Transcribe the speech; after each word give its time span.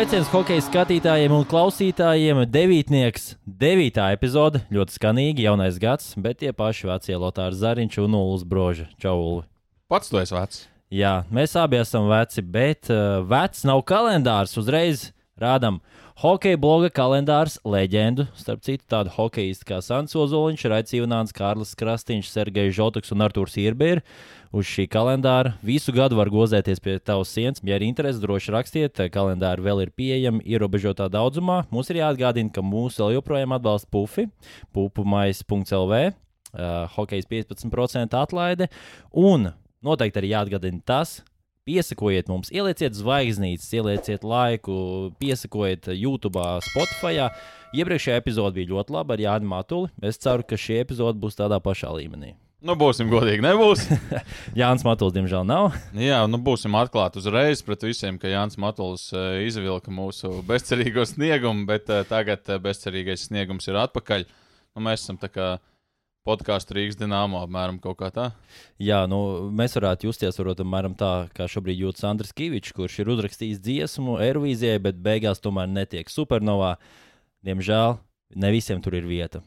sveiciens 0.00 0.30
hokeja 0.32 0.62
skatītājiem 0.64 1.32
un 1.36 1.42
klausītājiem. 1.44 2.38
Devītnieks, 2.48 3.34
devītā 3.44 4.06
epizode, 4.14 4.62
ļoti 4.72 4.94
skanīgi, 4.96 5.44
jaunais 5.44 5.76
gads, 5.76 6.14
bet 6.16 6.38
tie 6.40 6.54
paši 6.56 6.88
vecie 6.88 7.18
Lotārs 7.20 7.58
Zariņš 7.60 7.98
un 8.06 8.16
Ulas 8.16 8.46
Broža. 8.48 8.86
Čau, 8.96 9.18
Ulu! 9.20 9.42
Pats 9.92 10.08
tu 10.08 10.16
esi 10.16 10.32
vecs. 10.32 10.62
Jā, 10.88 11.26
mēs 11.28 11.52
abi 11.60 11.82
esam 11.82 12.08
veci, 12.08 12.40
bet 12.40 12.88
uh, 12.88 13.20
vecs 13.28 13.66
nav 13.68 13.82
kalendārs. 13.84 14.56
Uzreiz 14.56 15.10
rādām 15.40 15.78
hokeja 16.20 16.58
bloga 16.60 16.90
kalendārs 16.92 17.56
leģendu. 17.64 18.26
Starp 18.36 18.62
citu, 18.66 18.84
tādu 18.90 19.12
hokeistu 19.14 19.66
kā 19.68 19.78
Sants 19.84 20.16
Ozoliņš, 20.18 20.66
Raits 20.72 20.96
Ivāns, 20.98 21.32
Kārlis 21.36 21.72
Krastīņš, 21.80 22.28
Sergejs 22.28 22.76
Žotoks 22.76 23.14
un 23.14 23.24
Artūrs 23.24 23.56
Irbērs. 23.60 24.04
Uz 24.50 24.66
šī 24.66 24.88
kalendāra 24.90 25.52
visu 25.62 25.94
gadu 25.94 26.18
var 26.18 26.26
gozēties 26.32 26.82
pie 26.82 26.96
tavas 26.98 27.30
sienas. 27.30 27.62
Ja 27.62 27.78
ir 27.78 27.84
interese, 27.86 28.18
droši 28.18 28.50
rakstiet. 28.50 28.98
Kalendāri 29.14 29.62
vēl 29.62 29.84
ir 29.84 29.94
pieejami 29.94 30.42
ierobežotā 30.42 31.06
daudzumā. 31.12 31.62
Mums 31.70 31.92
ir 31.92 32.00
jāatgādina, 32.00 32.50
ka 32.50 32.64
mūsu 32.66 33.04
vēl 33.04 33.20
joprojām 33.20 33.54
atbalsta 33.54 33.86
pufi, 33.94 34.26
pupumais.lv, 34.74 36.02
uh, 36.10 36.68
hokejs 36.96 37.30
15% 37.30 38.18
atlaide. 38.18 38.66
Un 39.14 39.52
noteikti 39.86 40.18
arī 40.18 40.34
jāatgādina 40.34 40.82
tas, 40.82 41.20
Piesakojiet 41.70 42.26
mums, 42.26 42.48
ielieciet 42.50 42.96
zvaigznītes, 42.98 43.68
ielieciet 43.78 44.24
laiku, 44.26 44.74
piesakojiet 45.22 45.86
YouTube, 45.94 46.42
Spotify. 46.66 47.28
Iepriekšējā 47.70 48.16
epizode 48.18 48.56
bija 48.56 48.72
ļoti 48.72 48.96
laba 48.96 49.14
ar 49.14 49.22
Jānu 49.22 49.46
Matuli. 49.52 49.92
Es 50.02 50.18
ceru, 50.18 50.42
ka 50.42 50.58
šī 50.58 50.80
epizode 50.82 51.22
būs 51.22 51.38
tādā 51.38 51.60
pašā 51.62 51.92
līmenī. 51.94 52.34
Nu, 52.66 52.74
būsim 52.74 53.06
godīgi, 53.08 53.40
nebūs. 53.44 53.86
Jānis 54.58 54.82
Matuls, 54.84 55.14
diemžēl, 55.14 55.46
nav. 55.46 55.70
Jā, 55.94 56.18
nu 56.26 56.42
būsim 56.42 56.74
atklāti 56.76 57.22
uzreiz 57.22 57.62
pret 57.64 57.86
visiem, 57.86 58.18
ka 58.20 58.28
Jānis 58.28 58.58
Matuls 58.60 59.06
uh, 59.14 59.38
izvilka 59.46 59.94
mūsu 59.94 60.42
bezcerīgo 60.48 61.06
sniegumu, 61.08 61.68
bet 61.70 61.88
uh, 61.88 62.02
tagad 62.08 62.50
uh, 62.50 62.58
bezcerīgais 62.60 63.30
sniegums 63.30 63.70
ir 63.70 63.78
atpakaļ. 63.86 64.26
Nu, 64.74 64.82
mēs 64.90 65.06
esam 65.06 65.22
tā 65.22 65.30
kā 65.30 65.54
podkāstu 66.26 66.76
Rīgas 66.76 66.98
dīnāmo 67.00 67.40
apmēram 67.44 67.78
kaut 67.82 67.98
kā 68.00 68.10
tā. 68.14 68.26
Jā, 68.82 69.02
nu, 69.10 69.50
mēs 69.56 69.74
varētu 69.78 70.08
justies 70.10 70.38
varbūt, 70.40 70.62
apmēram 70.64 70.96
tā, 70.98 71.12
kā 71.36 71.46
šobrīd 71.50 71.80
jūtas 71.80 72.04
Andris 72.10 72.34
Kavičs, 72.36 72.74
kurš 72.76 72.98
ir 73.02 73.12
uzrakstījis 73.14 73.62
dziesmu 73.64 74.18
Eirovīzijai, 74.24 74.82
bet 74.84 75.00
beigās 75.02 75.40
tomēr 75.42 75.70
netiek 75.70 76.12
supernovā. 76.12 76.74
Diemžēl 77.46 77.96
ne 78.36 78.52
visiem 78.52 78.82
tur 78.84 78.98
ir 78.98 79.08
vieta. 79.08 79.40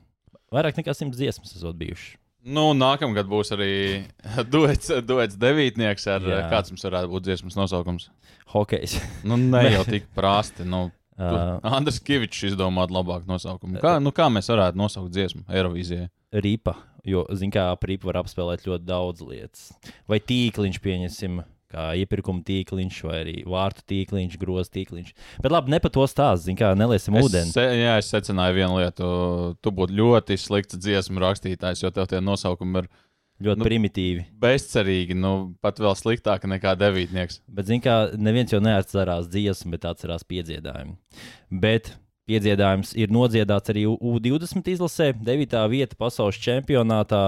Vairāk 0.53 0.77
nekā 0.81 0.95
simts 0.97 1.17
dziesmas 1.19 1.55
esot 1.57 1.77
bijušas. 1.79 2.17
Nu, 2.43 2.73
nākamgad 2.75 3.29
būs 3.31 3.53
arī 3.55 3.69
duets, 4.53 4.89
duets 5.07 5.37
devītnieks, 5.39 6.09
ar 6.11 6.25
Jā. 6.27 6.41
kāds 6.51 6.73
mums 6.73 6.83
varētu 6.83 7.13
būt 7.13 7.29
dziesmas 7.29 7.55
nosaukums. 7.55 8.09
Hokejs. 8.51 8.97
nu, 9.23 9.37
ne 9.39 9.61
jau 9.77 9.85
tik 9.93 10.09
prasti. 10.17 10.65
Nu, 10.67 10.89
uh, 11.17 11.75
Andris 11.77 11.99
Kavičs 12.03 12.49
izdomāja 12.51 12.93
labāku 12.93 13.29
nosaukumu. 13.29 13.79
Kā, 13.83 13.95
nu, 14.03 14.13
kā 14.15 14.29
mēs 14.33 14.49
varētu 14.51 14.79
nosaukt 14.79 15.13
dziesmu 15.13 15.45
Eirovīzijai? 15.51 16.09
Rīpa, 16.33 16.75
jo, 17.05 17.27
zināmā 17.29 17.73
mērā, 17.73 17.89
rīpa 17.93 18.09
var 18.09 18.23
apspēlēt 18.23 18.67
ļoti 18.67 18.87
daudz 18.89 19.25
lietas. 19.25 19.67
Vai 20.09 20.17
tīkliņš, 20.23 20.79
pieņemsim, 20.81 21.43
kā 21.73 21.87
iepirkuma 22.01 22.43
tīkliņš, 22.45 22.99
vai 23.07 23.19
arī 23.23 23.35
vārtu 23.49 23.85
tīkliņš, 23.89 24.37
groza 24.41 24.73
tīkliņš. 24.75 25.13
Bet 25.43 25.53
labi, 25.53 25.73
ne 25.73 25.79
par 25.83 25.93
to 25.93 26.05
stāstu, 26.09 26.55
kā 26.59 26.73
neliesim 26.77 27.17
ūdeni. 27.21 27.53
Se, 27.53 27.63
jā, 27.79 27.95
es 28.01 28.11
secināju 28.13 28.57
vienu 28.59 28.81
lietu. 28.81 29.07
Tu 29.63 29.73
būtu 29.73 29.97
ļoti 29.97 30.37
slikts 30.41 30.77
dziesmu 30.81 31.23
rakstītājs, 31.23 31.85
jo 31.85 31.93
tev 31.93 32.09
tie 32.11 32.21
nosaukumi 32.23 32.83
ir. 32.83 32.91
Ļoti 33.43 33.59
nu, 33.59 33.67
primitīvi. 33.67 34.23
Bezcerīgi, 34.39 35.17
nu, 35.19 35.33
pat 35.63 35.81
vēl 35.83 35.97
sliktāk 35.99 36.45
nekā 36.47 36.75
devītnieks. 36.79 37.41
Bet, 37.51 37.67
zināmā 37.67 37.83
mērā, 37.83 38.21
neviens 38.29 38.53
jau 38.53 38.61
neatcerās 38.63 39.27
dziesmu, 39.31 39.73
bet 39.75 39.87
atcerās 39.89 40.23
piedziedājumu. 40.29 40.95
Bet 41.63 41.91
piedziedājums 42.29 42.93
ir 42.95 43.11
nodziedāts 43.11 43.73
arī 43.73 43.85
U20 43.91 44.69
izlasē, 44.75 45.11
9. 45.19 45.57
vieta 45.73 45.99
pasaules 45.99 46.39
čempionātā. 46.39 47.23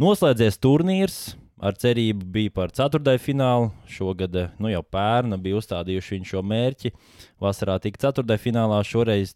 Noslēdzies 0.00 0.60
turnīrs, 0.60 1.20
ar 1.60 1.76
cerību 1.80 2.28
bija 2.34 2.52
par 2.56 2.74
ceturtajā 2.76 3.20
finālu. 3.20 3.70
Šogad, 3.88 4.36
nu 4.60 4.72
jau 4.72 4.82
pērna, 4.84 5.40
bija 5.40 5.60
uzstādījuši 5.60 6.16
viņu 6.16 6.30
šo 6.34 6.44
mērķi. 6.52 6.92
Vasarā 7.40 7.78
tika 7.80 8.08
ceturtajā 8.08 8.44
finālā, 8.44 8.82
šoreiz 8.84 9.34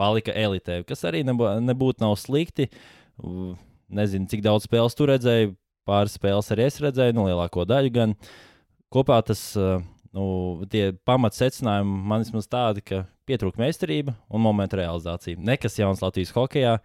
palika 0.00 0.32
elitē, 0.36 0.80
kas 0.88 1.04
arī 1.08 1.22
nebūtu 1.26 2.04
nav 2.04 2.16
slikti. 2.20 2.70
Nezinu, 3.92 4.28
cik 4.30 4.44
daudz 4.44 4.68
spēles 4.68 4.96
tur 4.96 5.12
redzēju. 5.12 5.56
Pāris 5.88 6.14
spēles 6.14 6.52
arī 6.54 6.68
es 6.68 6.78
redzēju, 6.82 7.16
nu, 7.16 7.26
lielāko 7.26 7.64
daļu 7.66 7.90
gan. 7.94 8.14
Kopā 8.92 9.18
tas, 9.26 9.40
nu, 10.14 10.26
tie 10.70 10.92
pamatsecinājumi 11.08 12.02
man 12.12 12.22
vismaz 12.22 12.46
tādi, 12.50 12.84
ka 12.86 13.02
pietrūka 13.26 13.60
meistarība 13.62 14.14
un 14.30 14.44
momenta 14.44 14.78
realizācija. 14.78 15.40
Nekas 15.42 15.80
jauns 15.80 16.02
Latvijas 16.04 16.34
hokeja 16.36 16.76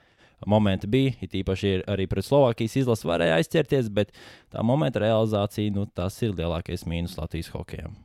momenti 0.50 0.90
bija. 0.90 1.14
It 1.22 1.38
īpaši 1.38 1.84
arī 1.90 2.08
pret 2.10 2.26
Slovākijas 2.26 2.80
izlasi 2.82 3.10
varēja 3.10 3.38
aizķerties, 3.38 3.94
bet 3.94 4.14
tā 4.54 4.66
momenta 4.66 5.04
realizācija, 5.04 5.74
nu, 5.78 5.86
tas 5.94 6.18
ir 6.26 6.36
lielākais 6.38 6.88
mīnus 6.90 7.18
Latvijas 7.20 7.54
hokejam. 7.54 7.96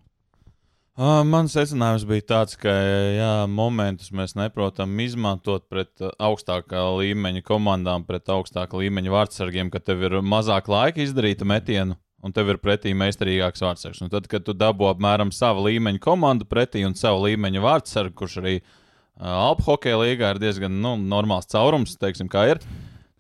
Uh, 0.93 1.23
mans 1.25 1.55
secinājums 1.57 2.05
bija 2.05 2.27
tāds, 2.35 2.59
ka 2.61 2.69
jā, 2.69 3.31
momentus 3.49 4.11
mēs 4.13 4.35
neprotam 4.37 4.93
izmantot 5.01 5.65
pret 5.73 6.05
augstākā 6.21 6.83
līmeņa 6.99 7.41
komandām, 7.49 8.05
pret 8.05 8.29
augstākā 8.29 8.77
līmeņa 8.83 9.15
vārdsargiem, 9.15 9.73
ka 9.73 9.81
tev 9.81 10.05
ir 10.05 10.19
mazāk 10.21 10.69
laika 10.69 11.01
izdarīt 11.01 11.47
metienu, 11.49 11.97
un 12.21 12.37
tev 12.37 12.53
ir 12.53 12.61
pretī 12.61 12.93
meistarīgāks 12.93 13.65
vārdsargs. 13.65 14.05
Un 14.05 14.13
tad, 14.13 14.29
kad 14.29 14.45
tu 14.45 14.53
dabū 14.53 14.91
apmēram 14.93 15.33
savu 15.33 15.65
līmeņa 15.71 16.05
komandu 16.05 16.45
pretī 16.51 16.85
un 16.85 16.93
savu 16.99 17.25
līmeņa 17.25 17.65
vārdsargu, 17.65 18.17
kurš 18.21 18.41
arī 18.45 18.59
ir 18.61 18.79
Alpu 19.21 19.67
hokeja 19.67 19.99
līgā 20.01 20.33
ir 20.35 20.41
diezgan 20.43 20.81
nu, 20.83 20.97
normāls 20.97 21.47
caurums, 21.53 21.95
teiksim, 22.01 22.31
kā 22.33 22.47
ir. 22.55 22.63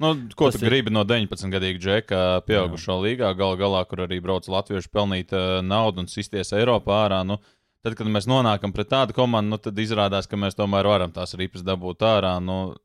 Nu, 0.02 0.14
ko 0.34 0.48
Tas 0.50 0.58
tu 0.58 0.66
ir... 0.66 0.72
gribi 0.72 0.90
no 0.90 1.04
19-gadīga 1.06 1.78
džeka, 1.78 2.20
pieaugušo 2.48 2.96
Jā. 2.96 3.02
līgā, 3.04 3.32
gal 3.38 3.54
galā, 3.60 3.84
kur 3.86 4.02
arī 4.06 4.18
brauc 4.24 4.48
latvieši 4.50 4.90
pelnīt 4.90 5.34
uh, 5.36 5.60
naudu 5.62 6.02
un 6.02 6.08
sisties 6.10 6.50
Eiropā 6.56 7.04
ārā? 7.04 7.20
Nu, 7.28 7.38
tad, 7.82 7.97
kad 7.98 8.09
mēs 8.09 8.28
nonākam 8.31 8.75
pret 8.75 8.91
tādu 8.93 9.16
komandu, 9.16 9.54
nu, 9.54 9.59
tad 9.62 9.78
izrādās, 9.82 10.31
ka 10.31 10.38
mēs 10.41 10.59
tomēr 10.59 10.88
varam 10.88 11.12
tās 11.15 11.37
ripas 11.38 11.65
dabūt 11.66 12.04
ārā. 12.06 12.37
Nu, 12.43 12.76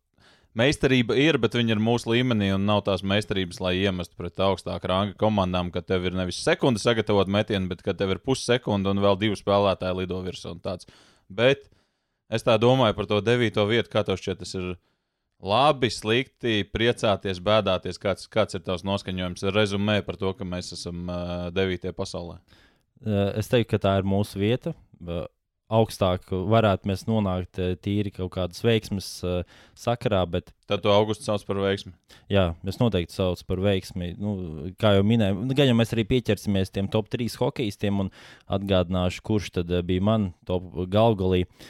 meistarība 0.57 1.17
ir, 1.17 1.39
bet 1.41 1.57
viņi 1.57 1.75
ir 1.75 1.83
mūsu 1.83 2.11
līmenī 2.15 2.51
un 2.55 2.65
nav 2.69 2.83
tās 2.89 3.05
meistarības, 3.05 3.61
lai 3.63 3.77
iemestu 3.83 4.17
pret 4.17 4.41
augstāku 4.41 4.89
ranga 4.91 5.17
komandām, 5.21 5.71
ka 5.71 5.85
tev 5.85 6.09
ir 6.09 6.17
nevis 6.17 6.41
sekundi 6.43 6.81
sagatavot 6.81 7.29
metienu, 7.29 7.69
bet 7.71 7.85
ka 7.85 7.97
tev 7.97 8.17
ir 8.17 8.23
pussekunda 8.25 8.93
un 8.93 9.01
vēl 9.05 9.19
divi 9.21 9.39
spēlētāji 9.39 10.01
lido 10.01 10.21
virsū 10.25 10.55
un 10.55 10.63
tāds. 10.65 10.89
Bet 11.27 11.69
Es 12.27 12.43
tā 12.43 12.57
domāju 12.59 12.95
par 12.97 13.07
to 13.07 13.21
devīto 13.23 13.63
vietu, 13.69 13.91
kā 13.91 14.03
tev 14.07 14.19
šķiet, 14.19 14.41
tas 14.41 14.51
ir 14.59 14.71
labi, 15.39 15.89
slikti, 15.93 16.59
priecāties, 16.73 17.39
bēdāties. 17.43 17.99
Kāds, 18.03 18.27
kāds 18.31 18.57
ir 18.57 18.65
tavs 18.65 18.83
noskaņojums, 18.87 19.45
rezumē 19.55 20.01
par 20.03 20.19
to, 20.19 20.33
ka 20.35 20.47
mēs 20.47 20.73
esam 20.75 21.07
uh, 21.07 21.47
devītie 21.55 21.93
pasaulē? 21.95 22.41
Es 23.37 23.47
teiktu, 23.51 23.75
ka 23.75 23.81
tā 23.85 23.95
ir 24.01 24.09
mūsu 24.09 24.41
vieta. 24.41 24.73
Augstāk 25.67 26.29
varētu 26.31 26.87
mēs 26.87 27.01
nonākt 27.09 27.59
tīri 27.83 28.13
kaut 28.15 28.29
kādas 28.37 28.61
veiksmes 28.63 29.07
uh, 29.27 29.41
sakarā, 29.75 30.21
bet. 30.31 30.53
Tad 30.71 30.79
to 30.85 30.93
augustu 30.93 31.27
sauc 31.27 31.43
par 31.43 31.59
veiksmi. 31.59 31.91
Jā, 32.31 32.53
es 32.63 32.79
noteikti 32.79 33.11
saucu 33.11 33.43
par 33.49 33.59
veiksmi. 33.65 34.13
Nu, 34.15 34.35
kā 34.79 34.93
jau 34.95 35.03
minēju, 35.03 35.41
nu, 35.43 35.57
gan 35.59 35.67
jau 35.67 35.75
mēs 35.75 35.91
arī 35.91 36.07
pieķersimies 36.07 36.71
tiem 36.71 36.87
top 36.93 37.11
3 37.11 37.35
hokeistiem 37.41 37.99
un 38.05 38.13
atgādināšu, 38.47 39.25
kurš 39.27 39.51
tad 39.59 39.75
bija 39.89 40.07
man 40.07 40.29
top 40.47 40.71
galgalī. 40.87 41.43
Uh, 41.43 41.67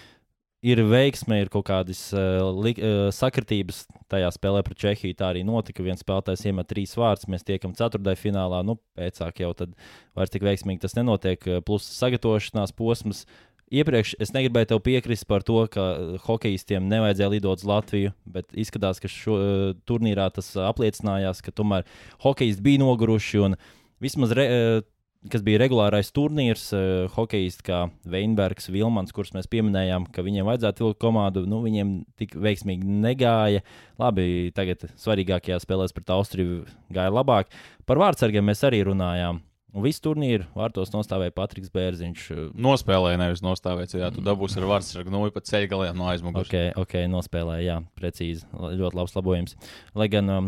ir 0.66 0.82
veiksme, 0.90 1.42
ir 1.44 1.52
kaut 1.54 1.68
kādas 1.70 2.00
uh, 2.16 2.50
li, 2.64 2.74
uh, 2.82 3.08
sakritības 3.14 3.84
tajā 4.12 4.30
spēlē 4.34 4.64
pret 4.66 4.80
Čehiju. 4.82 5.18
Tā 5.18 5.32
arī 5.32 5.44
notika. 5.48 5.86
Viens 5.86 6.02
spēlētājs 6.04 6.48
iemet 6.50 6.70
trīs 6.70 6.96
vārdus, 6.98 7.30
mēs 7.32 7.46
tiekam 7.48 7.76
ceturtajā 7.78 8.20
finālā. 8.20 8.64
Nu, 8.66 8.78
pēcāk 8.98 9.44
jau 9.44 9.54
tad 9.58 9.76
vairs 10.18 10.34
tik 10.34 10.48
veiksmīgi 10.48 10.84
tas 10.86 10.98
nenotiek. 10.98 11.46
Plus 11.68 11.86
sagatavošanās 12.00 12.74
posms. 12.78 13.26
Iepriekš 13.68 14.14
es 14.24 14.32
negribēju 14.32 14.70
tev 14.72 14.80
piekrist 14.86 15.26
par 15.28 15.44
to, 15.44 15.60
ka 15.68 15.84
hokeistiem 16.24 16.86
nevajadzēja 16.88 17.34
lidot 17.34 17.60
uz 17.60 17.68
Latviju, 17.68 18.14
bet 18.24 18.48
izskatās, 18.56 19.02
ka 19.04 19.12
šo 19.12 19.36
uh, 19.36 19.72
turnīrā 19.90 20.30
tas 20.34 20.54
apliecinājās, 20.70 21.44
ka 21.44 21.52
tomēr 21.52 21.84
hokeisti 22.24 22.64
bija 22.64 22.86
noguruši 22.86 23.44
un 23.44 23.58
vismaz 24.04 24.32
re, 24.40 24.48
uh, 24.48 24.86
kas 25.32 25.44
bija 25.46 25.62
regulārais 25.62 26.12
turnīrs, 26.16 26.68
uh, 26.76 27.08
hokejisti 27.16 27.66
kā 27.68 27.82
Veinbergs, 28.10 28.70
Vilmans, 28.74 29.14
kurus 29.16 29.34
mēs 29.36 29.50
pieminējām, 29.52 30.08
ka 30.14 30.26
viņiem 30.26 30.48
vajadzētu 30.48 30.86
vilkt 30.86 31.02
komandu, 31.04 31.46
nu, 31.50 31.62
viņiem 31.66 31.98
tik 32.20 32.38
veiksmīgi 32.38 32.98
negāja. 33.08 33.64
Labi, 34.02 34.54
tagad 34.56 34.88
svarīgākajā 35.00 35.60
spēlēs 35.64 35.96
pret 35.96 36.14
Austriju 36.16 36.64
gāja 36.94 37.14
labāk. 37.14 37.52
Par 37.90 38.02
vārdsargiem 38.02 38.46
mēs 38.48 38.64
arī 38.68 38.84
runājām. 38.88 39.42
Un 39.78 39.84
visu 39.84 40.00
turnīru 40.08 40.48
vārtos 40.58 40.90
nostāvēja 40.94 41.36
Patriks 41.36 41.70
Bērziņš. 41.74 42.22
Nospēlēja, 42.66 43.20
nevis 43.20 43.44
nostāvēja. 43.46 44.00
Jā, 44.00 44.12
tu 44.16 44.24
dabūsi 44.26 44.62
ar 44.62 44.66
vārdsargu 44.72 45.12
no 45.14 45.26
pa 45.34 45.44
ceļa 45.44 45.70
galiem 45.70 46.00
no 46.00 46.08
aizmugures. 46.10 46.50
Ok, 46.50 46.80
ok, 46.82 46.96
nospēlēja, 47.12 47.66
jā, 47.66 47.76
precīzi. 48.00 48.48
Ļoti 48.56 48.98
labs 48.98 49.14
labojums. 49.18 49.58
Lai 50.00 50.08
gan 50.10 50.32
um, 50.34 50.48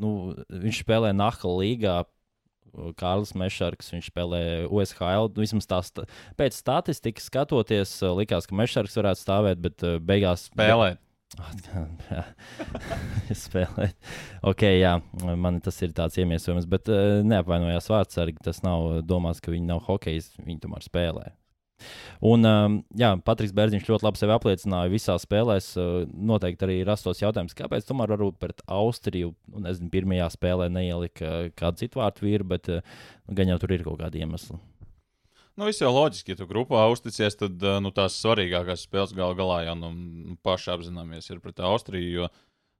nu, 0.00 0.12
viņš 0.48 0.80
spēlē 0.82 1.12
Nahla 1.14 1.54
līgā 1.60 1.98
Kārlis 3.00 3.34
Mešarks, 3.38 3.92
viņš 3.94 4.12
spēlē 4.12 4.42
USHL. 4.68 5.32
Nu, 5.34 5.44
vismaz 5.44 5.68
tās 5.70 5.92
pēc 6.38 6.56
statistikas 6.56 7.28
skatoties, 7.30 7.98
likās, 8.18 8.48
ka 8.48 8.58
Mešarks 8.58 8.98
varētu 9.00 9.24
stāvēt, 9.24 9.62
bet 9.64 9.84
beigās 10.04 10.48
spēlēt. 10.52 11.02
Spēlēt. 13.44 13.96
ok, 14.48 14.62
jā, 14.78 14.94
man 15.36 15.60
tas 15.64 15.76
ir 15.84 15.92
tāds 15.96 16.16
iemiesojums, 16.20 16.68
bet 16.70 16.88
uh, 16.88 17.20
neapvainojās 17.26 17.90
vārdsargi. 17.92 18.40
Tas 18.48 18.62
nav 18.64 19.02
domāts, 19.06 19.42
ka 19.44 19.52
viņi 19.52 19.68
nav 19.68 19.84
hokejs, 19.90 20.32
viņi 20.40 20.62
tomēr 20.64 20.88
spēlē. 20.88 21.26
Un, 22.24 22.42
um, 22.46 22.78
jā, 22.98 23.12
Patriks 23.24 23.54
Bērziņš 23.54 23.86
ļoti 23.88 24.06
labi 24.06 24.20
sevi 24.20 24.34
apliecināja 24.34 24.90
visās 24.90 25.24
spēlēs. 25.26 25.68
Uh, 25.78 26.00
noteikti 26.30 26.66
arī 26.66 26.78
rastos 26.86 27.22
jautājums, 27.22 27.54
kāpēc 27.58 27.86
tomēr 27.86 28.14
varbūt 28.16 28.40
pret 28.42 28.64
Austriju, 28.66 29.34
nu, 29.52 29.62
nezinu, 29.66 29.90
pirmajā 29.92 30.26
spēlē 30.34 30.66
neielika 30.74 31.28
uh, 31.28 31.52
kādu 31.58 31.84
citu 31.84 32.02
vārtu 32.02 32.26
vīru, 32.26 32.48
bet 32.54 32.72
uh, 32.74 32.98
gan 33.30 33.54
jau 33.54 33.60
tur 33.62 33.76
ir 33.76 33.86
kaut 33.86 34.02
kādi 34.02 34.24
iemesli. 34.24 34.58
Nu, 35.58 35.66
viss 35.66 35.82
jau 35.82 35.90
loģiski, 35.90 36.34
ja 36.34 36.38
tu 36.38 36.46
grupā 36.50 36.84
uzticies, 36.90 37.34
tad 37.38 37.62
nu, 37.82 37.90
tās 37.94 38.18
svarīgākās 38.22 38.84
spēles 38.86 39.14
gal 39.18 39.32
galā 39.38 39.64
jau 39.66 39.78
nu, 39.78 39.94
nu, 39.94 40.36
paši 40.46 40.70
apzināmies 40.76 41.26
ir 41.32 41.40
pret 41.42 41.58
Austriju. 41.66 42.12
Jo, 42.14 42.28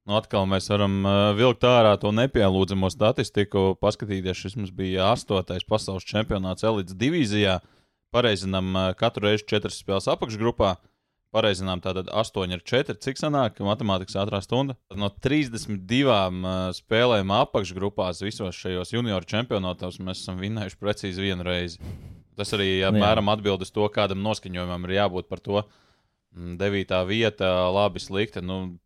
nu, 0.06 0.14
atkal 0.14 0.46
mēs 0.46 0.70
varam 0.70 1.00
vilkt 1.34 1.66
ārā 1.66 1.96
to 1.98 2.12
nepielūdzamo 2.14 2.90
statistiku, 2.94 3.72
paskatīties, 3.82 4.44
šis 4.44 4.54
mums 4.60 4.70
bija 4.70 5.10
astotais 5.10 5.66
pasaules 5.66 6.06
čempionāts 6.06 6.66
elites 6.70 6.94
divīzijā. 7.02 7.58
Uh, 7.58 7.74
pareizinām 8.14 8.76
katru 8.98 9.28
reizi 9.28 9.46
četras 9.48 9.80
spēles 9.82 10.08
apakšgrupā. 10.12 10.76
Pareizinām 11.34 11.82
tātad 11.84 12.08
8 12.08 12.54
ar 12.56 12.62
4. 12.64 12.96
Cik 13.04 13.18
sanāk 13.20 13.58
matemātikas 13.60 14.16
ātrā 14.16 14.40
stunda? 14.40 14.78
No 14.96 15.10
32 15.12 16.14
spēlēm 16.78 17.34
apakšgrupās 17.36 18.22
visos 18.24 18.56
šajos 18.56 18.94
junioru 18.94 19.28
čempionātos 19.28 20.00
mēs 20.00 20.22
esam 20.22 20.40
vinnējuši 20.40 20.80
precīzi 20.80 21.26
vienu 21.26 21.44
reizi. 21.44 21.82
Tas 22.38 22.54
arī 22.56 22.78
apmēram 22.86 23.28
atbild 23.28 23.60
uz 23.66 23.74
to, 23.74 23.84
kādam 23.92 24.24
noskaņojumam 24.24 24.88
ir 24.88 24.96
jābūt 25.02 25.28
par 25.28 25.44
to. 25.44 25.66
9. 26.32 26.96
vieta, 27.08 27.50
labi, 27.74 28.00
slikta. 28.00 28.40
Nu, 28.44 28.78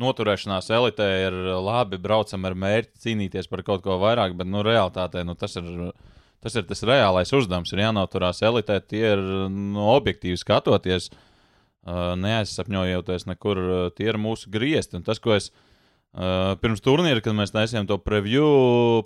noturēšanās 0.00 0.68
elitē 0.74 1.08
ir 1.26 1.36
labi, 1.62 1.98
braucam 2.00 2.44
ar 2.48 2.56
mērķi 2.58 3.04
cīnīties 3.06 3.48
par 3.50 3.64
kaut 3.66 3.84
ko 3.86 3.96
vairāk, 4.02 4.36
bet 4.36 4.50
nu, 4.50 4.60
realitātē 4.66 5.24
nu, 5.24 5.36
tas 5.38 5.56
ir 5.56 5.68
Tas 6.44 6.54
ir 6.54 6.66
tas 6.68 6.84
reālais 6.86 7.32
uzdevums. 7.34 7.72
Ir 7.74 7.82
jānoturās 7.82 8.42
elitē, 8.46 8.78
tie 8.86 9.02
ir 9.14 9.22
no 9.50 9.88
objektīvi 9.96 10.38
skatoties, 10.38 11.10
neaizsapņojoties 12.22 13.26
nekur. 13.30 13.62
Tie 13.98 14.10
ir 14.12 14.20
mūsu 14.20 14.52
griezti. 14.52 14.98
Un 15.00 15.06
tas, 15.06 15.18
ko 15.22 15.34
es 15.34 15.50
Uh, 16.18 16.56
pirms 16.58 16.80
turnīra, 16.82 17.20
kad 17.22 17.36
mēs 17.38 17.52
taisījām 17.54 17.86
to 17.86 17.94
preview 18.02 18.46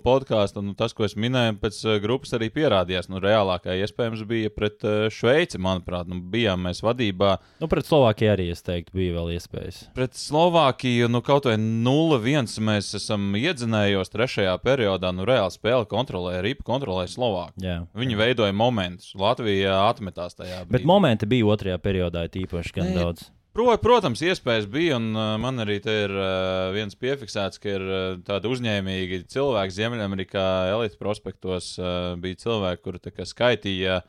podkāstu, 0.01 0.63
nu, 0.65 0.71
tas, 0.73 0.95
ko 0.97 1.05
es 1.05 1.13
minēju, 1.13 1.59
pēc 1.61 1.75
uh, 1.85 1.97
grupas 2.01 2.33
arī 2.33 2.47
pierādījās. 2.55 3.05
Nu, 3.11 3.19
reālākā 3.21 3.75
iespējams 3.83 4.23
bija 4.25 4.49
pret 4.49 4.81
uh, 4.81 5.05
Šveici, 5.13 5.59
manuprāt. 5.61 6.09
Nu, 6.09 6.17
bijām 6.33 6.65
mēs 6.65 6.81
vadībā. 6.81 7.35
Nu, 7.61 7.69
pret 7.69 7.85
Slovākiju 7.85 8.31
arī, 8.33 8.47
es 8.55 8.65
teiktu, 8.65 8.95
bija 8.97 9.19
vēl 9.19 9.35
iespējas. 9.35 9.83
Pret 9.93 10.17
Slovākiju, 10.17 11.11
nu, 11.13 11.21
kaut 11.21 11.45
vai 11.51 11.59
0-1 11.61 12.49
mēs 12.65 12.89
esam 12.97 13.29
iedzinējos 13.37 14.09
trešajā 14.15 14.57
periodā. 14.65 15.13
Nu, 15.13 15.29
reāli 15.29 15.53
spēle 15.53 15.85
kontrolēja, 15.93 16.41
ripa 16.47 16.65
kontrolēja 16.71 17.13
Slovākiju. 17.13 17.61
Jā, 17.61 17.77
Viņi 17.93 18.17
jā. 18.17 18.23
veidoja 18.23 18.57
momentus. 18.57 19.13
Latvija 19.13 19.83
atmetās 19.85 20.33
tajā. 20.39 20.63
Brīdī. 20.65 20.79
Bet 20.79 20.89
momenti 20.89 21.29
bija 21.29 21.53
otrajā 21.53 21.77
periodā, 21.77 22.25
tīpaši 22.33 22.77
gan 22.81 22.89
Nē. 22.89 22.99
daudz. 23.03 23.29
Pro, 23.53 23.67
protams, 23.77 24.21
iespējas 24.25 24.65
bija, 24.65 24.95
un 24.97 25.11
uh, 25.13 25.35
man 25.37 25.61
arī 25.61 25.75
te 25.77 25.93
ir 26.07 26.11
uh, 26.17 26.71
viens 26.73 26.95
piefiksēts, 26.97 27.59
ka 27.61 27.75
ir 27.75 27.83
uh, 27.85 27.97
tādi 28.25 28.49
uzņēmīgi 28.49 29.19
cilvēki 29.29 29.75
Ziemeļamerikā, 29.75 30.45
Elite 30.71 30.97
prospektos. 30.97 31.67
Uh, 31.77 32.15
bija 32.17 32.39
cilvēki, 32.41 32.81
kuri 32.81 33.27
skaitīja 33.29 33.99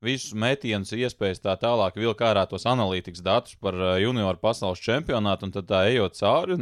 visus 0.00 0.32
metienus, 0.32 0.94
iespējas 0.96 1.44
tā 1.44 1.58
tālāk, 1.60 1.98
vilka 2.00 2.30
ārā 2.30 2.46
tos 2.48 2.64
analītikas 2.64 3.20
datus 3.26 3.58
par 3.60 3.76
uh, 3.76 3.98
junioru 4.00 4.40
pasaules 4.40 4.80
čempionātu, 4.80 5.50
un 5.50 5.52
tad 5.58 5.68
tā 5.68 5.82
ejot 5.90 6.16
cauri. 6.16 6.56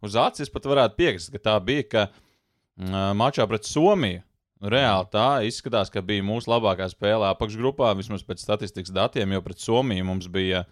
Uz 0.00 0.16
acis 0.16 0.48
pat 0.54 0.70
varētu 0.72 0.96
piekrist, 0.96 1.28
ka 1.34 1.42
tā 1.50 1.58
bija, 1.60 1.84
ka 1.92 2.06
uh, 2.08 3.12
mačā 3.20 3.44
pret 3.52 3.68
Somiju. 3.68 4.24
Reāli 4.64 5.12
tā 5.12 5.28
izskatās, 5.44 5.92
ka 5.92 6.00
bija 6.00 6.24
mūsu 6.24 6.48
labākā 6.48 6.88
spēlē 6.88 7.34
apakšgrupā, 7.34 7.92
vismaz 8.00 8.24
pēc 8.24 8.40
statistikas 8.40 8.96
datiem, 8.96 9.36
jo 9.36 9.44
pret 9.44 9.60
Somiju 9.60 10.08
mums 10.08 10.32
bija 10.32 10.64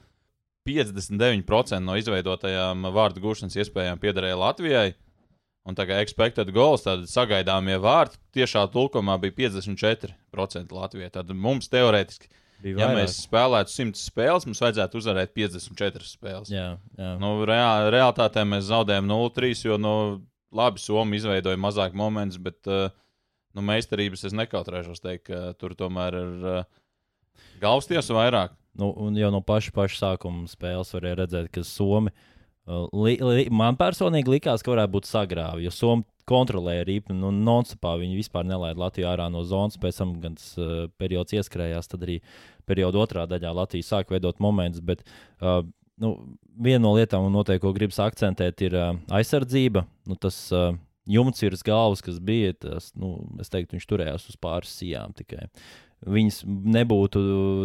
59% 0.64 1.84
no 1.84 1.96
izveidotajām 2.00 2.86
vārdu 2.94 3.22
gūšanas 3.24 3.58
iespējām 3.60 4.00
piederēja 4.00 4.38
Latvijai. 4.40 4.92
Un 5.64 5.76
tā 5.76 5.86
kā 5.88 5.96
expected 6.04 6.50
goals, 6.52 6.82
tad 6.84 7.06
sagaidāmie 7.08 7.78
vārti 7.80 8.18
tiešā 8.36 8.66
tulkumā 8.72 9.16
bija 9.22 9.32
54% 9.38 10.74
Latvijai. 10.76 11.08
Tad 11.12 11.30
mums 11.32 11.70
teorētiski, 11.72 12.28
ja 12.68 12.90
mēs 12.92 13.22
spēlētu 13.24 13.72
100 13.72 14.00
spēles, 14.00 14.44
mums 14.48 14.60
vajadzētu 14.60 15.00
uzvarēt 15.00 15.32
54 15.36 16.08
spēles. 16.10 16.52
Jā, 16.52 16.74
jā. 17.00 17.14
Nu, 17.20 17.38
reā, 17.48 17.88
realitātē 17.92 18.44
mēs 18.48 18.68
zaudējām 18.68 19.08
0-3, 19.08 19.64
jo 19.70 19.80
nu, 19.80 19.94
labi, 20.52 20.84
Somija 20.84 21.22
izveidoja 21.22 21.60
mazāk 21.60 21.96
momentus, 21.96 22.40
bet 22.44 22.60
uh, 22.68 22.92
nu, 23.56 23.64
meistarības 23.64 24.28
es 24.28 24.36
nekautrēšos 24.36 25.00
teikt, 25.00 25.30
ka 25.30 25.54
tur 25.56 25.72
tomēr 25.78 26.20
ir 26.20 26.50
uh, 26.50 26.68
galvas 27.64 27.88
tiesa 27.88 28.16
vairāk. 28.16 28.52
Nu, 28.78 28.90
un 28.98 29.16
jau 29.18 29.30
no 29.30 29.40
paša, 29.44 29.72
paša 29.74 30.00
sākuma 30.00 30.48
spēles 30.50 30.90
varēja 30.96 31.20
redzēt, 31.22 31.50
ka 31.54 31.62
Somi. 31.66 32.10
Uh, 32.64 32.86
li, 33.04 33.18
li, 33.20 33.44
man 33.52 33.76
personīgi 33.76 34.38
likās, 34.38 34.64
ka 34.64 34.72
varētu 34.72 34.94
būt 34.94 35.08
sagrāvi, 35.08 35.66
jo 35.66 35.72
Somija 35.74 36.08
kontrolēja 36.24 36.86
rīpu, 36.88 37.12
nu, 37.12 37.28
nonstopā 37.44 37.92
viņi 38.00 38.16
vispār 38.16 38.46
nelaida 38.48 38.80
Latviju 38.80 39.08
ārā 39.10 39.28
no 39.32 39.42
zonas. 39.44 39.76
Pēc 39.80 40.00
tam, 40.00 40.14
kad 40.22 40.38
tas 40.40 40.54
uh, 40.56 40.86
periods 41.00 41.36
ieskrējās, 41.36 41.90
tad 41.92 42.06
arī 42.06 42.18
perioda 42.68 43.02
otrā 43.04 43.26
daļā 43.28 43.52
Latvija 43.52 43.90
sāk 43.90 44.14
veidot 44.14 44.40
momentus. 44.42 44.80
Bet 44.84 45.04
uh, 45.04 45.60
nu, 46.00 46.14
viena 46.56 46.82
no 46.86 46.94
lietām, 46.96 47.28
noteikti, 47.32 47.66
ko 47.66 47.74
gribas 47.76 48.00
akcentēt, 48.02 48.64
ir 48.64 48.78
uh, 48.80 48.90
aizsardzība. 49.20 49.84
Nu, 50.08 50.16
tas 50.20 50.40
uh, 50.56 50.72
jumts 51.04 51.44
virs 51.44 51.64
galvas, 51.66 52.02
kas 52.04 52.18
bija, 52.24 52.56
tas, 52.64 52.90
nu, 52.96 53.18
es 53.44 53.52
teiktu, 53.52 53.76
viņš 53.76 53.88
turējās 53.90 54.28
uz 54.32 54.40
pāris 54.40 54.72
sijām 54.80 55.12
tikai 55.16 55.50
viņas 56.06 56.42
nebūtu 56.46 57.22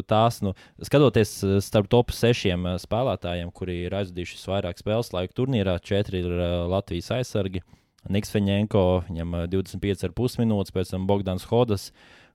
tās, 0.10 0.40
nu, 0.46 0.54
skatoties 0.86 1.34
eh, 1.44 1.58
starp 1.64 1.90
top 1.92 2.14
sešiem 2.16 2.68
eh, 2.72 2.78
spēlētājiem, 2.82 3.52
kuri 3.56 3.84
ir 3.88 3.98
aizvadījuši 4.00 4.40
vairāk 4.50 4.82
spēles 4.82 5.12
laiku 5.16 5.42
turnīrā, 5.42 5.78
četri 5.84 6.24
ir 6.24 6.34
eh, 6.34 6.56
Latvijas 6.72 7.12
aizsargi. 7.20 7.64
Niks 8.10 8.32
Feņēnko, 8.32 8.84
viņam 9.10 9.36
25,5 9.52 10.40
minūtes, 10.40 10.74
pēc 10.74 10.94
tam 10.94 11.08
Bogdans 11.10 11.44
Hodas, 11.50 11.90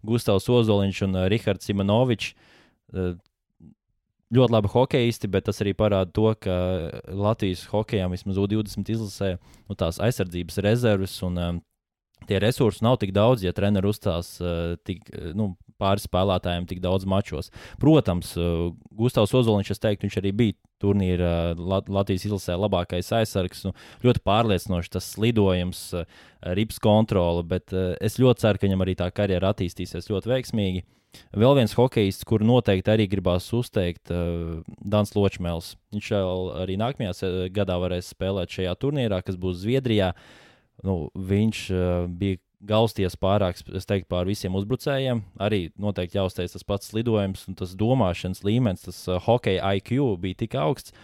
Gustavs 0.05 0.51
Ozoliņš 0.53 0.99
un 1.07 1.17
Rihards 1.33 1.65
Simonovičs. 1.65 2.35
Ļoti 4.35 4.53
labi 4.53 4.71
hokeisti, 4.75 5.31
bet 5.33 5.47
tas 5.49 5.63
arī 5.65 5.73
parāda 5.79 6.13
to, 6.13 6.27
ka 6.37 6.55
Latvijas 7.09 7.65
hokeja 7.73 8.11
vismaz 8.13 8.37
U20 8.45 8.93
izlasē 8.93 9.31
nu, 9.41 9.77
tās 9.79 9.97
aizsardzības 10.05 10.61
rezerves 10.67 11.17
un 11.25 11.41
um, 11.41 11.63
tie 12.29 12.43
resursi 12.45 12.85
nav 12.85 12.99
tik 13.01 13.15
daudz, 13.17 13.47
ja 13.47 13.57
treneris 13.57 13.97
uzstās 13.97 14.35
uh, 14.45 14.77
tik, 14.85 15.09
nu, 15.39 15.55
pāris 15.81 16.07
spēlētājiem 16.09 16.69
tik 16.71 16.81
daudz 16.85 17.07
mačos. 17.09 17.51
Protams, 17.83 18.35
uh, 18.39 18.71
Gustavs 18.95 19.35
Ozoliņš, 19.37 19.75
es 19.75 19.83
teiktu, 19.83 20.07
viņš 20.07 20.19
arī 20.21 20.33
bija 20.37 20.57
turnīra 20.83 21.33
uh, 21.55 21.63
Latvijas 21.89 22.27
izlasē 22.29 22.57
labākais 22.59 23.11
aizsargs. 23.21 23.65
Nu, 23.67 23.75
ļoti 24.05 24.23
pārliecinoši 24.27 24.95
tas 24.97 25.13
lidojums, 25.21 25.87
uh, 25.99 26.05
rips 26.57 26.81
kontrole, 26.83 27.45
bet 27.49 27.73
es 27.75 28.19
ļoti 28.21 28.45
ceru, 28.45 28.61
ka 28.61 28.69
viņam 28.69 28.85
arī 28.85 28.97
tā 29.01 29.09
karjera 29.15 29.55
attīstīsies 29.55 30.11
ļoti 30.13 30.31
veiksmīgi. 30.35 30.85
Vēl 31.31 31.53
viens 31.55 31.77
hokejists, 31.79 32.27
kuru 32.27 32.47
noteikti 32.49 32.91
arī 32.91 33.07
gribās 33.11 33.47
uzteikt, 33.55 34.11
uh, 34.13 34.63
Dans 34.81 35.15
Ločmēls. 35.17 35.75
Viņš 35.95 36.11
arī 36.65 36.79
nākamajā 36.81 37.49
gadā 37.55 37.79
varēs 37.83 38.11
spēlēt 38.15 38.59
šajā 38.59 38.75
turnīrā, 38.83 39.23
kas 39.27 39.39
būs 39.41 39.63
Zviedrijā. 39.63 40.13
Nu, 40.85 41.07
viņš 41.15 41.61
bija 42.19 42.41
galsties 42.63 43.17
pārāk, 43.21 43.59
es 43.75 43.89
teiktu, 43.89 44.09
pār 44.13 44.29
visiem 44.29 44.55
uzbrucējiem. 44.59 45.23
Arī 45.43 45.67
noteikti 45.81 46.19
jāuzteic 46.19 46.53
tas 46.53 46.67
pats 46.67 46.95
lidojums 46.97 47.47
un 47.51 47.59
tas 47.59 47.75
domāšanas 47.79 48.45
līmenis, 48.47 48.87
tas 48.87 49.03
uh, 49.09 49.21
hockey 49.27 49.59
IQ 49.59 50.15
bija 50.23 50.45
tik 50.45 50.57
augsts. 50.61 50.95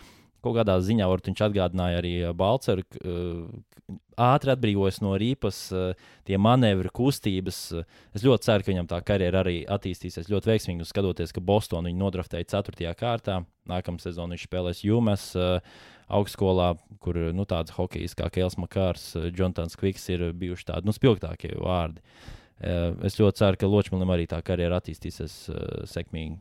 Kaut 0.40 0.56
kādā 0.56 0.78
ziņā 0.80 1.09
viņš 1.11 1.42
atgādināja 1.47 2.00
arī 2.00 2.14
uh, 2.23 2.32
Balceru, 2.37 2.85
uh, 3.04 3.99
ātri 4.20 4.54
atbrīvojas 4.54 5.00
no 5.04 5.14
rīpas, 5.20 5.61
uh, 5.75 6.09
tie 6.28 6.38
manevri, 6.40 6.92
kustības. 6.94 7.61
Es 8.16 8.25
ļoti 8.25 8.49
ceru, 8.49 8.64
ka 8.64 8.73
viņam 8.73 8.90
tā 8.90 9.00
karjera 9.04 9.44
arī 9.44 9.61
attīstīsies 9.68 10.30
ļoti 10.32 10.52
veiksmīgi. 10.52 10.88
Skatoties, 10.88 11.35
ka 11.37 11.44
Bostonu 11.44 11.90
viņa 11.90 12.00
nodraftēja 12.00 12.49
4. 12.56 12.92
kārtā, 12.99 13.42
nākamā 13.68 14.02
sezonā 14.02 14.37
viņš 14.37 14.49
spēlēs 14.49 14.85
Jumas. 14.87 15.30
Augstskolā, 16.11 16.73
kur 16.99 17.14
nu, 17.37 17.44
tāds 17.47 17.70
hokejs 17.76 18.16
kā 18.18 18.26
Kēls 18.35 18.56
Makārs, 18.59 19.12
Džonsons 19.30 19.78
Kviks 19.78 20.09
ir 20.11 20.25
bijuši 20.35 20.66
tādi 20.73 20.90
nu, 20.90 20.94
spilgtākie 20.97 21.52
vārdi. 21.54 22.02
Eh, 22.61 22.90
es 23.06 23.14
ļoti 23.20 23.38
ceru, 23.44 23.61
ka 23.61 23.70
Ločmanim 23.70 24.11
arī 24.11 24.26
tā 24.28 24.40
karjera 24.42 24.80
attīstīsies 24.82 25.37
sekmīgi. 25.88 26.40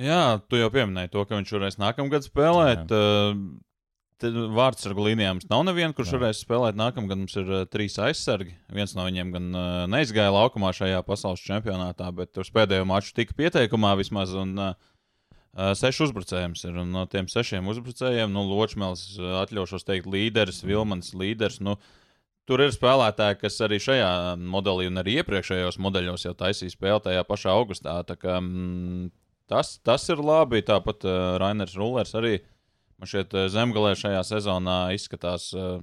Jā, 0.00 0.40
tu 0.48 0.56
jau 0.56 0.70
pieminēji 0.72 1.12
to, 1.12 1.26
ka 1.28 1.36
viņš 1.36 1.52
varēs 1.52 1.76
nākamgad 1.80 2.24
spēlēt. 2.24 2.88
Jā. 2.88 3.02
Uh, 3.36 4.52
vārdsargu 4.56 5.02
līnijā 5.08 5.32
mums 5.34 5.48
nav 5.50 5.64
neviena, 5.66 5.92
kurš 5.96 6.14
varēs 6.16 6.44
spēlēt. 6.44 6.78
Nākamgad 6.78 7.18
mums 7.18 7.34
ir 7.36 7.50
uh, 7.50 7.64
trīs 7.68 7.98
aizsargi. 8.00 8.54
Viens 8.72 8.94
no 8.96 9.04
viņiem 9.08 9.34
gan 9.34 9.50
uh, 9.50 9.66
neizgāja 9.90 10.32
laukumā 10.32 10.70
šajā 10.76 11.02
pasaules 11.04 11.42
čempionātā, 11.44 12.08
bet 12.16 12.38
uz 12.40 12.52
pēdējo 12.54 12.86
maču 12.88 13.12
tika 13.18 13.36
pieteikumā 13.36 13.96
vismaz. 14.00 14.32
Un, 14.38 14.54
uh, 14.56 14.78
seši 15.52 16.06
uzbrucējiem 16.06 16.54
ir. 16.56 16.78
No 16.88 17.04
tiem 17.10 17.28
sešiem 17.28 17.66
uzbrucējiem, 17.68 18.32
nu, 18.32 18.46
Ločmēls, 18.48 19.18
atļaušos 19.42 19.84
teikt, 19.84 20.08
līderis, 20.08 20.62
Vilmans, 20.64 21.12
līderis. 21.18 21.60
Nu, 21.60 21.76
tur 22.48 22.64
ir 22.64 22.72
spēlētāji, 22.72 23.40
kas 23.42 23.60
arī 23.64 23.80
šajā 23.82 24.12
modelī 24.40 24.88
un 24.88 25.02
arī 25.02 25.18
iepriekšējos 25.20 25.78
modeļos 25.82 26.24
jau 26.28 26.34
taisīja 26.38 26.72
spēli 26.72 27.04
tajā 27.08 27.26
pašā 27.28 27.52
augustā. 27.52 27.98
Tā 28.08 28.16
kā, 28.16 28.38
mm, 28.40 29.10
tas, 29.50 29.76
tas 29.84 30.04
ir 30.12 30.22
labi. 30.22 30.62
Tāpat 30.66 31.06
uh, 31.08 31.16
Rainers 31.42 31.76
Rullers 31.78 32.14
arī 32.18 32.36
man 33.00 33.10
šeit 33.10 33.34
zemgalē 33.50 33.96
šajā 33.98 34.22
sezonā 34.28 34.78
izskatās 34.94 35.50
uh, 35.56 35.80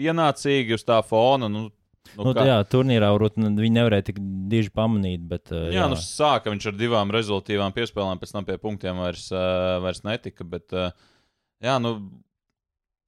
pienācīgi 0.00 0.78
uz 0.78 0.86
tā 0.88 1.02
fona. 1.06 1.50
Nu, 1.52 1.68
Nu, 2.16 2.26
nu, 2.26 2.32
kā... 2.34 2.42
jā, 2.44 2.56
turnīrā 2.66 3.08
varbūt 3.14 3.36
viņi 3.38 3.72
nevarēja 3.76 4.08
tik 4.08 4.18
diži 4.50 4.72
pamanīt. 4.74 5.22
Bet, 5.30 5.52
uh, 5.54 5.68
jā, 5.70 5.78
jā, 5.78 5.86
nu 5.88 5.96
sāka 5.96 6.52
viņš 6.52 6.66
ar 6.72 6.74
divām 6.76 7.12
rezultātīvām 7.14 7.72
piespēlēm, 7.76 8.18
pēc 8.20 8.34
tam 8.34 8.48
pie 8.48 8.58
punktiem 8.60 8.98
vairs, 9.00 9.28
uh, 9.32 9.78
vairs 9.84 10.02
netika. 10.04 10.44
Bet, 10.44 10.66
uh, 10.76 10.90
jā, 11.62 11.76
nu, 11.80 11.94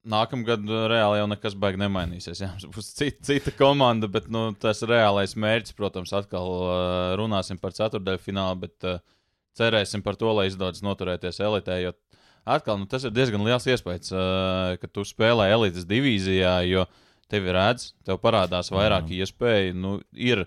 nākamgad 0.09 0.65
reāli 0.89 1.19
jau 1.19 1.27
nekas 1.29 1.57
baigi 1.59 1.81
nemainīsies. 1.81 2.41
Jā, 2.45 2.51
būs 2.71 2.93
cita, 2.97 3.25
cita 3.29 3.53
komanda, 3.57 4.09
bet 4.11 4.29
nu, 4.31 4.47
tas 4.61 4.83
reālais 4.85 5.35
mērķis, 5.37 5.75
protams, 5.77 6.13
atkal 6.15 6.49
uh, 6.55 6.77
runāsim 7.19 7.61
par 7.61 7.75
ceturdaļu 7.77 8.21
finālu, 8.21 8.63
bet 8.65 8.89
uh, 8.89 9.01
cerēsim 9.57 10.03
par 10.05 10.19
to, 10.19 10.31
lai 10.35 10.49
izdodas 10.49 10.83
noturēties 10.85 11.41
elitē. 11.43 11.79
Jo 11.83 11.95
atkal 12.45 12.79
nu, 12.81 12.89
tas 12.89 13.07
ir 13.07 13.15
diezgan 13.15 13.43
liels 13.45 13.65
iespējas, 13.69 14.13
uh, 14.13 14.75
ka 14.81 14.91
tu 14.91 15.05
spēlē 15.07 15.49
elites 15.55 15.87
divīzijā, 15.89 16.59
jo 16.69 16.85
tevi 17.31 17.55
redz, 17.55 17.91
tev 18.05 18.21
parādās 18.21 18.69
vairāk 18.73 19.09
mm. 19.09 19.19
iespēju. 19.25 19.75
Nu, 19.81 19.97
ir, 20.13 20.45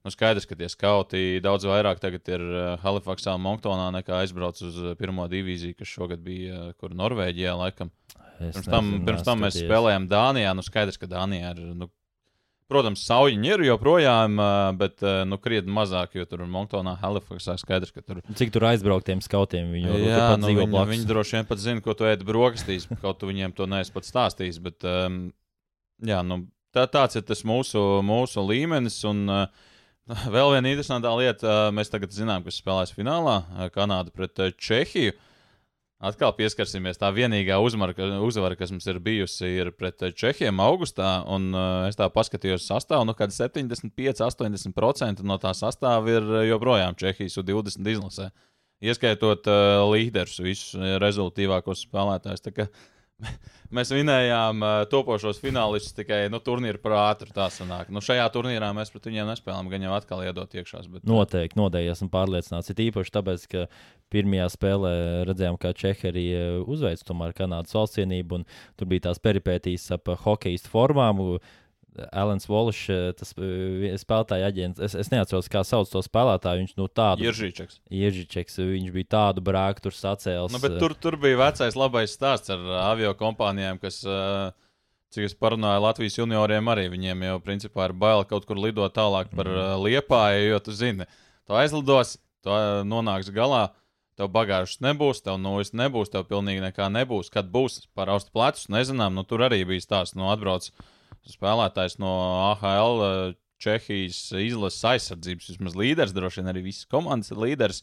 Nu, 0.00 0.08
skaidrs, 0.08 0.46
ka 0.48 0.56
tie 0.56 0.64
skauti 0.72 1.42
daudz 1.44 1.66
vairāk 1.68 1.98
tagad 2.00 2.28
ir 2.32 2.42
Halifaksā 2.80 3.34
un 3.36 3.42
Monktonā 3.44 3.90
nekā 3.98 4.22
aizbrauc 4.22 4.56
uz 4.64 4.78
pirmo 4.96 5.26
divīziju, 5.28 5.76
kas 5.76 5.90
šogad 5.92 6.22
bija 6.24 6.70
kur 6.80 6.94
Norvēģijā. 6.96 7.52
Laikam. 7.60 7.90
Es 8.40 8.56
pirms 8.56 8.70
tam, 8.70 8.86
nezinu, 8.88 9.04
pirms 9.10 9.26
tam 9.26 9.42
mēs 9.44 9.58
spēlējām 9.60 10.06
Dānijā. 10.08 10.54
Nu, 10.56 10.64
skaidrs, 10.64 10.96
ka 10.96 11.08
Dānijā 11.10 11.52
ir 11.52 11.74
nu, 11.76 11.90
Protams, 12.70 13.02
sauļiņi 13.08 13.50
ir 13.50 13.64
joprojām, 13.66 14.36
bet 14.78 15.02
nu, 15.26 15.38
krietni 15.42 15.72
mazāk, 15.74 16.12
jo 16.14 16.26
tur 16.28 16.44
Monktonā, 16.46 16.94
Halifaksā 17.00 17.56
skaidrs, 17.58 17.90
ka 17.94 18.04
tur. 18.04 18.20
Cik 18.38 18.52
tur 18.54 18.68
aizbraukt 18.68 19.08
tiem 19.08 19.22
skautiem? 19.24 19.72
Viņi, 19.74 19.90
jā, 20.06 20.20
nu, 20.38 20.46
viņi, 20.52 20.68
blakus. 20.70 20.92
viņi 20.92 21.08
droši 21.08 21.36
vien 21.38 21.48
pat 21.48 21.62
zina, 21.62 21.82
ko 21.82 21.96
tu 21.98 22.06
ēdi 22.06 22.28
brokastīs, 22.28 22.86
kaut 23.02 23.18
tu 23.18 23.30
viņiem 23.30 23.56
to 23.58 23.66
neesi 23.70 23.94
pats 23.94 24.12
stāstījis. 24.14 24.60
Bet, 24.62 24.86
um, 24.86 25.24
jā, 26.06 26.20
nu, 26.26 26.44
tā, 26.76 26.86
tāds 26.90 27.18
ir 27.18 27.26
tas 27.26 27.42
mūsu, 27.48 27.82
mūsu 28.06 28.46
līmenis. 28.46 29.00
Un, 29.10 29.24
uh, 29.26 29.74
vēl 30.36 30.54
viena 30.54 30.70
interesanta 30.70 31.16
lieta, 31.18 31.42
uh, 31.42 31.74
mēs 31.74 31.90
tagad 31.90 32.14
zinām, 32.14 32.46
kas 32.46 32.62
spēlēs 32.62 32.94
finālā 32.94 33.40
Kanāda 33.74 34.14
pret 34.14 34.38
Čehiju. 34.62 35.16
Uh, 35.16 35.26
Atkal 36.00 36.32
pieskarsimies. 36.32 36.96
Tā 36.96 37.10
vienīgā 37.12 37.58
uzmara, 37.60 37.92
uzvara, 38.24 38.56
kas 38.56 38.70
mums 38.72 38.86
ir 38.88 38.96
bijusi, 39.04 39.44
ir 39.60 39.68
pret 39.76 40.00
Čehiem 40.16 40.56
augustā. 40.64 41.20
Un, 41.28 41.52
uh, 41.52 41.88
es 41.90 41.96
tā 41.98 42.08
paskatījos 42.12 42.64
sastāvā, 42.64 43.04
nu, 43.04 43.12
kad 43.18 43.28
75-80% 43.36 45.20
no 45.28 45.36
tā 45.42 45.52
sastāvā 45.56 46.08
ir 46.16 46.24
joprojām 46.48 46.96
Čehijas 46.96 47.36
U20 47.42 47.84
izlasē. 47.92 48.30
Ieskaitot 48.80 49.44
uh, 49.52 49.84
līderus, 49.92 50.40
visus 50.40 50.72
rezultātīvākos 51.04 51.84
spēlētājus. 51.84 52.40
Mēs 53.76 53.92
vinējām 53.94 54.64
uh, 54.64 54.72
topošos 54.90 55.38
finālistus 55.42 55.94
tikai 55.94 56.24
nu, 56.32 56.40
turnīra 56.42 56.80
prātu. 56.82 57.28
Tā 57.34 57.46
sanāk. 57.54 57.92
Nu, 57.94 58.02
šajā 58.02 58.26
turnīrā 58.34 58.72
mēs 58.76 58.90
pret 58.90 59.06
viņiem 59.06 59.30
nespēlējām, 59.30 59.70
gan 59.70 59.86
jau 59.86 59.94
atkal 59.94 60.24
iedot 60.26 60.58
iekšā. 60.58 60.82
Bet... 60.90 61.06
Noteikti, 61.06 61.58
noteikti 61.60 61.94
esmu 61.94 62.10
pārliecināts. 62.12 62.72
Ir 62.72 62.84
īpaši 62.88 63.14
tāpēc, 63.14 63.46
ka 63.52 63.64
pirmajā 64.10 64.48
spēlē 64.56 64.92
redzējām, 65.28 65.60
kā 65.62 65.70
Čehija 65.76 66.60
uzveic 66.66 67.04
tomēr 67.06 67.36
Kanādas 67.38 67.76
valstsienību, 67.78 68.40
un 68.40 68.48
tur 68.80 68.90
bija 68.90 69.06
tās 69.06 69.22
peripētīs 69.22 69.86
ap 69.94 70.10
hokeistu 70.26 70.72
formām. 70.72 71.22
Uh, 71.22 71.58
Alans 72.12 72.48
Volišs, 72.48 72.88
eh, 72.90 73.10
tas 73.18 73.32
eh, 73.36 73.94
spēlētāja 74.00 74.48
aģents. 74.50 74.80
Es, 74.86 74.96
es 74.98 75.10
neatceros, 75.12 75.48
kā 75.52 75.62
sauc 75.66 75.90
to 75.92 76.02
spēlētāju. 76.04 76.64
Viņš 76.64 76.74
nu, 76.80 76.88
tādu 76.88 77.26
Iržičeks. 77.28 77.80
Iržičeks. 77.92 78.60
Viņš 78.60 78.92
bija 78.94 79.10
tādu 79.16 79.44
brāku 79.44 79.86
tur 79.86 79.96
sacēlis. 79.96 80.54
Nu, 80.54 80.72
tur, 80.80 80.96
tur 80.98 81.18
bija 81.20 81.40
vecais 81.40 81.78
labais 81.78 82.14
stāsts 82.16 82.52
ar 82.54 82.62
avio 82.82 83.12
kompānijām, 83.18 83.80
kas, 83.82 84.02
cik 85.14 85.28
es 85.28 85.36
parunāju 85.38 85.84
Latvijas 85.86 86.20
junioriem, 86.20 86.70
arī 86.72 86.88
viņiem 86.92 87.26
jau 87.28 87.40
principā 87.44 87.90
ir 87.90 87.96
bail 87.96 88.24
kaut 88.28 88.46
kur 88.48 88.60
lidot 88.60 88.94
tālāk 88.96 89.32
par 89.34 89.50
mm. 89.50 89.84
liepāju, 89.86 90.46
jo 90.52 90.62
tu 90.66 90.76
zini, 90.76 91.08
tu 91.48 91.58
aizlidos, 91.58 92.16
tu 92.44 92.62
nonāks 92.88 93.32
galā. 93.34 93.68
Tev 94.20 94.28
bagāžas 94.34 94.82
nebūs, 94.84 95.22
tev 95.24 95.38
nulles 95.40 95.70
nebūs, 95.72 96.10
tev 96.12 96.26
pilnīgi 96.28 96.60
nekā 96.60 96.90
nebūs. 96.92 97.30
Kad 97.32 97.46
būs 97.48 97.86
par 97.96 98.10
austu 98.12 98.34
plecus, 98.34 98.66
nezinām. 98.68 99.14
Nu, 99.16 99.22
tur 99.24 99.46
arī 99.46 99.62
bija 99.64 99.80
stāsts, 99.80 100.12
no 100.12 100.26
nu, 100.26 100.32
atbrauc 100.34 100.66
uh, 100.68 100.82
spēlētājs 101.28 101.98
no 102.02 102.14
AHL. 102.52 103.04
Eh, 103.06 103.38
Čehijas 103.60 104.30
izlases 104.40 104.86
aizsardzības 104.88 105.50
vismaz 105.50 105.74
līderis, 105.76 106.14
droši 106.16 106.40
vien 106.40 106.46
arī 106.48 106.62
visas 106.64 106.86
komandas 106.88 107.34
līderis. 107.36 107.82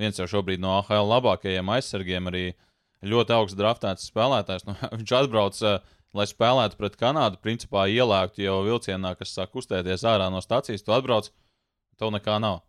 Viens 0.00 0.16
jau 0.16 0.24
šobrīd 0.24 0.62
no 0.62 0.78
AHL 0.78 1.04
labākajiem 1.04 1.68
aizsargiem, 1.74 2.30
arī 2.30 2.44
ļoti 3.04 3.34
augsts 3.36 3.58
draftēts 3.58 4.08
spēlētājs. 4.08 4.64
Nu, 4.64 4.78
viņš 5.02 5.12
atbrauc, 5.18 5.60
uh, 5.68 5.82
lai 6.16 6.24
spēlētu 6.30 6.80
pret 6.80 6.96
Kanādu, 6.96 7.42
principā 7.44 7.84
ielēktu 7.92 8.46
jau 8.46 8.62
vilcienā, 8.64 9.12
kas 9.18 9.34
sāk 9.36 9.52
kustēties 9.52 10.06
ārā 10.08 10.30
no 10.32 10.40
stācijas. 10.40 10.86
Tu 10.86 10.96
atbrauc, 10.96 11.28
tev 12.00 12.14
nekā 12.14 12.38
nav. 12.40 12.62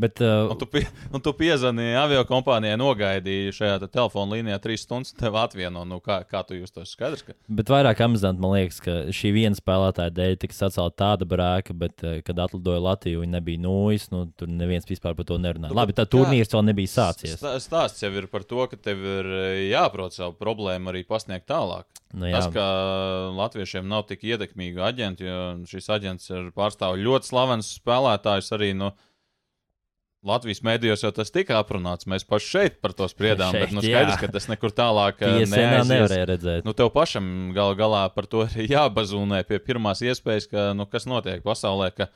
Bet, 0.00 0.20
uh, 0.20 0.48
un 0.50 0.56
tu, 0.56 0.64
pie, 0.64 0.80
un 1.12 1.20
tu 1.20 1.32
piezvanīji 1.36 1.96
avio 2.00 2.22
kompānijai, 2.24 2.78
nogaidīji 2.80 3.52
šajā 3.52 3.80
telefona 3.82 4.38
līnijā 4.38 4.56
trīs 4.64 4.86
stundas, 4.86 5.12
tev 5.18 5.36
atvieno. 5.36 5.82
Nu, 5.88 5.98
kā, 6.00 6.22
kā 6.24 6.40
tu 6.48 6.56
jūs 6.56 6.72
to 6.72 6.86
skaidrs? 6.88 7.26
Ka... 7.26 7.34
Bet 7.52 7.68
vairāk 7.68 8.00
amizanti 8.06 8.40
man 8.40 8.54
liekas, 8.54 8.78
ka 8.80 8.94
šī 9.12 9.34
viena 9.36 9.58
spēlētāja 9.58 10.14
dēļ 10.16 10.38
tika 10.40 10.56
sacelta 10.56 10.96
tāda 11.02 11.28
brēka, 11.28 11.76
bet, 11.76 12.00
uh, 12.00 12.22
kad 12.24 12.40
atlidoja 12.46 12.80
Latviju, 12.86 13.20
viņa 13.26 13.34
nebija 13.34 13.60
nūjas. 13.66 14.08
Nu, 14.14 14.22
tur 14.40 14.48
neviens 14.48 14.88
vispār 14.88 15.18
par 15.18 15.28
to 15.28 15.36
nerunāja. 15.42 15.76
Labi, 15.76 15.96
tā 15.98 16.08
turnīrs 16.08 16.54
vēl 16.56 16.64
nebija 16.70 16.94
sācies. 16.94 17.36
Stāsts 17.60 18.00
jau 18.00 18.12
ir 18.16 18.30
par 18.32 18.48
to, 18.48 18.64
ka 18.72 18.80
tev 18.80 19.04
ir 19.04 19.28
eh, 19.28 19.58
jāprot 19.68 20.16
savu 20.16 20.32
problēmu 20.40 20.94
arī 20.94 21.04
pasniegt 21.04 21.50
tālāk. 21.50 21.84
Nu, 22.16 22.24
jā. 22.24 22.40
Tas, 22.40 22.48
ka 22.56 22.64
latviešiem 23.36 23.84
nav 23.90 24.08
tik 24.08 24.24
ietekmīgi 24.32 24.80
aģenti, 24.80 25.28
jo 25.28 25.44
šis 25.68 25.92
aģents 25.92 26.32
ir 26.32 26.50
pārstāv 26.56 26.96
ļoti 27.04 27.34
slavens 27.34 27.74
spēlētājs 27.76 28.52
arī. 28.56 28.72
Nu, 28.80 28.88
no 28.88 29.09
Latvijas 30.26 30.60
mēdījos 30.60 31.00
jau 31.00 31.10
tas 31.16 31.32
tika 31.32 31.56
aprunāts. 31.62 32.04
Mēs 32.10 32.26
paši 32.28 32.48
šeit 32.52 32.74
par 32.84 32.92
to 32.96 33.06
spriedām, 33.08 33.54
šeit, 33.54 33.62
bet 33.62 33.72
nu, 33.72 33.80
skaidrs, 33.84 34.16
jā. 34.16 34.18
ka 34.20 34.28
tas 34.34 34.48
nekur 34.50 34.74
tālāk 34.76 35.22
eh, 35.24 35.44
nevarēja 35.48 36.26
redzēt. 36.28 36.66
Nu, 36.66 36.74
tev 36.76 36.90
pašam 36.92 37.54
gal 37.56 37.72
galā 37.78 38.02
par 38.12 38.28
to 38.28 38.44
ir 38.60 38.68
jābazūnē 38.74 39.40
pie 39.48 39.60
pirmās 39.64 40.04
iespējas, 40.04 40.50
ka, 40.50 40.66
nu, 40.76 40.84
kas 40.90 41.08
notiek 41.08 41.40
pasaulē. 41.46 41.88
Ka 41.96 42.10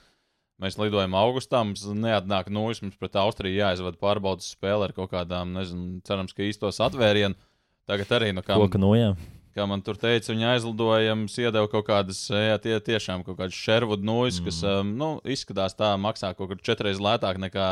mēs 0.61 0.77
lidojam 0.81 1.17
augustā, 1.17 1.63
mums 1.65 1.87
neatnāk 1.89 2.53
nūjas, 2.53 2.83
mums 2.85 3.01
pret 3.01 3.17
Austriju 3.23 3.63
jāizvada 3.63 3.97
pārbaudas 4.01 4.53
spēle 4.53 4.91
ar 4.91 4.93
kaut 4.97 5.15
kādām, 5.15 5.57
nezinu, 5.57 6.03
cerams, 6.05 6.37
ka 6.37 6.45
īstos 6.45 6.83
atvērienu. 6.85 7.41
Tagad 7.89 8.13
arī, 8.21 8.35
nu, 8.37 8.45
kā. 8.45 8.61
Koka 8.61 8.81
nojām 8.81 9.17
kā 9.55 9.67
man 9.71 9.83
tur 9.85 9.99
teica, 10.01 10.33
viņa 10.33 10.55
aizlidojums 10.55 11.39
iedeva 11.41 11.71
kaut 11.71 11.87
kādas, 11.89 12.27
jā, 12.31 12.57
tie 12.63 12.79
tiešām 12.83 13.25
kaut 13.27 13.39
kādas 13.39 13.59
Sherwood 13.59 14.05
noise, 14.05 14.41
mm. 14.43 14.49
kas, 14.51 14.59
um, 14.67 14.91
nu, 14.99 15.13
izskatās 15.25 15.79
tā, 15.79 15.95
maksā 16.01 16.35
kaut 16.35 16.53
kur 16.53 16.61
četreiz 16.65 17.03
lētāk 17.03 17.41
nekā 17.43 17.69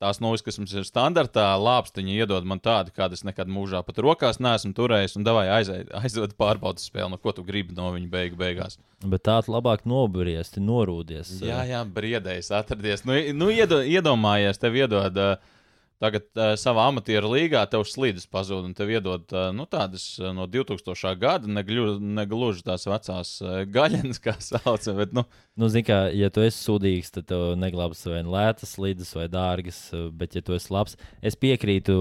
tās 0.00 0.20
noise, 0.24 0.44
kas 0.44 0.56
mums 0.60 0.72
ir 0.72 0.86
standartā. 0.88 1.44
Lāpstiņi 1.60 2.16
iedod 2.22 2.46
man 2.48 2.60
tādu, 2.64 2.92
kādu 2.96 3.18
es 3.18 3.24
nekad 3.26 3.50
mūžā 3.52 3.82
pat 3.84 4.00
rokās 4.00 4.40
neesmu 4.40 4.72
turējis, 4.76 5.18
un 5.18 5.26
davai 5.28 5.46
aizved 5.52 6.34
pārbaudas 6.40 6.88
spēli, 6.88 7.10
nu, 7.12 7.20
ko 7.20 7.34
tu 7.36 7.44
gribi 7.46 7.76
no 7.76 7.92
viņa 7.94 8.10
beigu 8.12 8.40
beigās. 8.40 8.78
Bet 9.04 9.26
tāds 9.28 9.50
labāk 9.52 9.84
nobriesti, 9.88 10.62
norūdies. 10.64 11.36
Jā, 11.44 11.62
jā, 11.68 11.84
briedējis, 11.84 12.52
atradies. 12.56 13.04
Nu, 13.08 13.16
nu 13.36 13.52
iedo, 13.52 13.82
iedomājies, 13.84 14.60
tev 14.60 14.80
iedod. 14.80 15.20
Uh, 15.20 15.56
Tagad 16.00 16.24
uh, 16.32 16.54
savā 16.56 16.86
amatieru 16.88 17.28
līgā 17.34 17.60
tev 17.68 17.82
slīdes 17.84 18.24
pazūd, 18.32 18.70
un 18.70 18.76
tev 18.76 18.88
iedod 18.88 19.34
uh, 19.34 19.50
nu, 19.52 19.66
tādas 19.68 20.04
uh, 20.16 20.30
no 20.32 20.46
2000. 20.48 21.10
gada, 21.20 21.50
negluži 21.50 22.64
tās 22.64 22.88
vecās 22.88 23.34
uh, 23.44 23.58
gaļas, 23.68 24.22
kā 24.24 24.32
sauc. 24.46 24.86
Bet, 24.96 25.12
nu, 25.16 25.26
nu, 25.60 25.68
zini, 25.68 25.84
kā, 25.90 26.06
ja 26.16 26.32
tu 26.32 26.40
esi 26.46 26.56
sūdīgs, 26.64 27.12
tad 27.18 27.28
tev 27.28 27.52
neglābs 27.60 28.06
vai 28.08 28.22
lētas 28.24 28.72
slīdes 28.78 29.12
vai 29.18 29.28
dārgas, 29.28 29.82
bet, 30.16 30.38
ja 30.38 30.44
tu 30.46 30.56
esi 30.56 30.72
labs, 30.72 30.96
es 31.20 31.36
piekrītu 31.36 31.98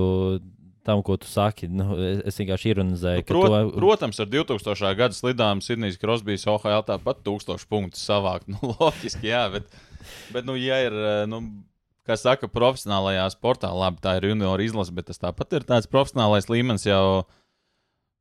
tam, 0.87 1.03
ko 1.03 1.19
tu 1.19 1.27
saki. 1.27 1.67
Nu, 1.67 1.91
es, 1.99 2.39
vienkārši 2.39 2.71
ironizēju. 2.71 3.25
Nu, 3.25 3.29
prot, 3.33 3.51
to... 3.51 3.79
Protams, 3.81 4.23
ar 4.23 4.31
2000. 4.31 4.93
gada 4.95 5.17
slidām 5.17 5.59
Sidnijas 5.65 5.99
Krosbīs 5.99 6.47
OHL 6.47 6.87
tāpat 6.87 7.19
1000 7.27 7.67
punktus 7.67 8.07
savākt. 8.07 8.47
Nu, 8.55 8.77
loģiski, 8.79 9.27
jā, 9.27 9.43
bet, 9.51 9.67
bet 10.31 10.47
nu, 10.47 10.55
ja 10.55 10.79
ir. 10.87 10.95
Nu, 11.27 11.43
kā 12.09 12.17
saka, 12.19 12.49
profesionālajā 12.51 13.27
sportā, 13.35 13.69
labi, 13.75 14.01
tā 14.03 14.17
ir 14.17 14.31
junior 14.31 14.61
izlase, 14.63 14.93
bet 14.95 15.09
tas 15.11 15.21
tāpat 15.21 15.59
ir 15.59 15.67
tāds 15.69 15.89
profesionālais 15.91 16.49
līmenis 16.49 16.87
jau. 16.89 17.27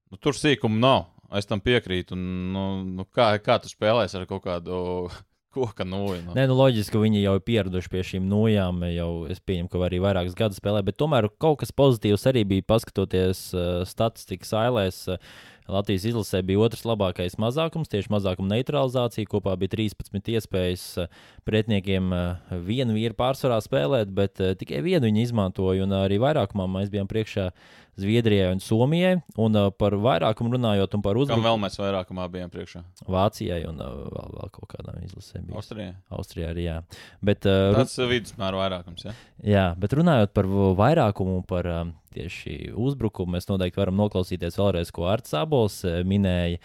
Nu, 0.09 0.21
tur 0.21 0.37
sīkumu 0.37 0.80
nav. 0.80 1.09
Es 1.37 1.49
tam 1.49 1.61
piekrītu. 1.61 2.16
Un, 2.16 2.52
nu, 2.54 2.66
nu, 3.00 3.04
kā, 3.12 3.35
kā 3.45 3.59
tu 3.61 3.68
spēlēsi 3.68 4.16
ar 4.16 4.25
kaut 4.28 4.47
kādu 4.47 4.78
koka 5.54 5.85
nūju? 5.85 6.23
Nu? 6.28 6.37
Nē, 6.37 6.47
nu 6.49 6.57
loģiski, 6.57 6.95
ka 6.95 7.02
viņi 7.02 7.25
jau 7.25 7.35
ir 7.37 7.45
pieraduši 7.45 7.92
pie 7.92 8.04
šīm 8.12 8.30
nūjām. 8.30 8.80
Jau 8.95 9.11
es 9.33 9.42
pieņemu, 9.45 9.68
ka 9.73 9.83
arī 9.88 10.00
vairākus 10.04 10.38
gadus 10.38 10.62
spēlē, 10.62 10.80
bet 10.87 10.97
tomēr 11.00 11.28
kaut 11.40 11.61
kas 11.64 11.75
pozitīvs 11.76 12.25
arī 12.30 12.47
bija 12.49 12.68
paskatoties 12.73 13.45
uh, 13.57 13.68
statistikas 13.88 14.57
ailēs. 14.57 15.04
Uh, 15.12 15.45
Latvijas 15.69 16.07
izlasē 16.09 16.41
bija 16.49 16.63
otrs 16.65 16.87
labākais 16.89 17.37
mazākums, 17.41 17.91
tieši 17.93 18.09
mazākuma 18.13 18.55
neutralizācija. 18.55 19.29
Kopā 19.29 19.53
bija 19.61 19.75
13 19.77 20.31
iespējas 20.33 20.85
pretiniekiem 21.49 22.09
vienu 22.65 22.97
vīru 22.97 23.17
pārsvarā 23.19 23.61
spēlēt, 23.65 24.15
bet 24.17 24.41
tikai 24.61 24.81
vienu 24.87 25.11
viņi 25.11 25.27
izmantoja. 25.27 25.85
Un 25.85 25.93
arī 26.01 26.17
vairākumā 26.25 26.69
mēs 26.73 26.89
bijām 26.95 27.11
priekšā 27.11 27.51
Zviedrijai 27.99 28.52
un 28.55 28.61
Somijai. 28.62 29.17
Un 29.40 29.57
uh, 29.59 29.69
par 29.75 29.97
vairākumu 29.99 30.52
runājot, 30.55 30.93
un 30.95 31.02
par 31.02 31.19
uzbrukumu. 31.19 31.43
Kam 31.43 31.47
vēl 31.49 31.61
mēs 31.64 31.78
vairākumā 31.81 32.26
bijām 32.31 32.52
priekšā? 32.52 32.83
Vācijai 33.11 33.61
un 33.67 33.81
uh, 33.83 33.95
vēl, 34.14 34.35
vēl 34.38 34.52
kaut 34.55 34.69
kādām 34.71 35.00
izlasēm. 35.02 35.49
Austrijai. 35.59 35.95
Austrijā 36.14 36.52
arī, 36.55 36.67
jā. 36.69 36.76
Bet, 37.25 37.49
uh, 37.50 37.73
Tas 37.75 37.97
ir 37.99 38.11
vidusmēra 38.12 38.61
vairākums, 38.61 39.09
jā. 39.09 39.14
Jā, 39.47 39.64
bet 39.78 39.97
runājot 39.99 40.35
par 40.37 40.47
vairākumu, 40.78 41.40
par 41.50 41.71
uh, 41.73 41.81
tieši 42.14 42.71
uzbrukumu, 42.78 43.35
mēs 43.35 43.50
noteikti 43.50 43.83
varam 43.83 43.99
noklausīties 43.99 44.61
vēlreiz, 44.61 44.95
ko 44.95 45.09
Arts 45.11 45.35
Abols 45.38 45.81
uh, 45.87 45.99
minēja. 46.07 46.62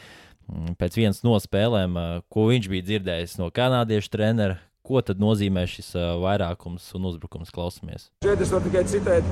Pēc 0.78 0.98
vienas 1.00 1.24
no 1.26 1.38
spēlēm, 1.40 1.98
uh, 1.98 2.22
ko 2.30 2.50
viņš 2.52 2.70
bija 2.70 2.86
dzirdējis 2.92 3.38
no 3.40 3.48
kanādiešu 3.56 4.12
trenera, 4.14 4.60
Ko 4.84 5.00
tad 5.00 5.16
nozīmē 5.24 5.62
šis 5.64 5.94
uh, 5.96 6.18
vairākums 6.20 6.90
un 6.98 7.06
uzbrukums? 7.08 7.54
Klausamies. 7.56 8.10
Šeit 8.26 8.42
es 8.44 8.50
varu 8.52 8.68
tikai 8.68 8.82
citēt. 8.92 9.30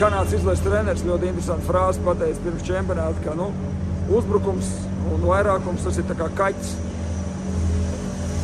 Kanādas 0.00 0.32
izlases 0.38 0.64
treneris 0.64 1.04
ļoti 1.04 1.28
interesantu 1.28 1.68
frāzi 1.68 2.00
pateicis 2.06 2.40
pirms 2.40 2.64
čempionāta, 2.64 3.20
ka 3.26 3.34
nu, 3.36 3.50
uzbrukums 4.16 4.70
un 5.12 5.26
vairākums 5.28 5.84
tas 5.84 6.00
ir 6.00 6.08
kā 6.08 6.30
kaķis. 6.38 6.72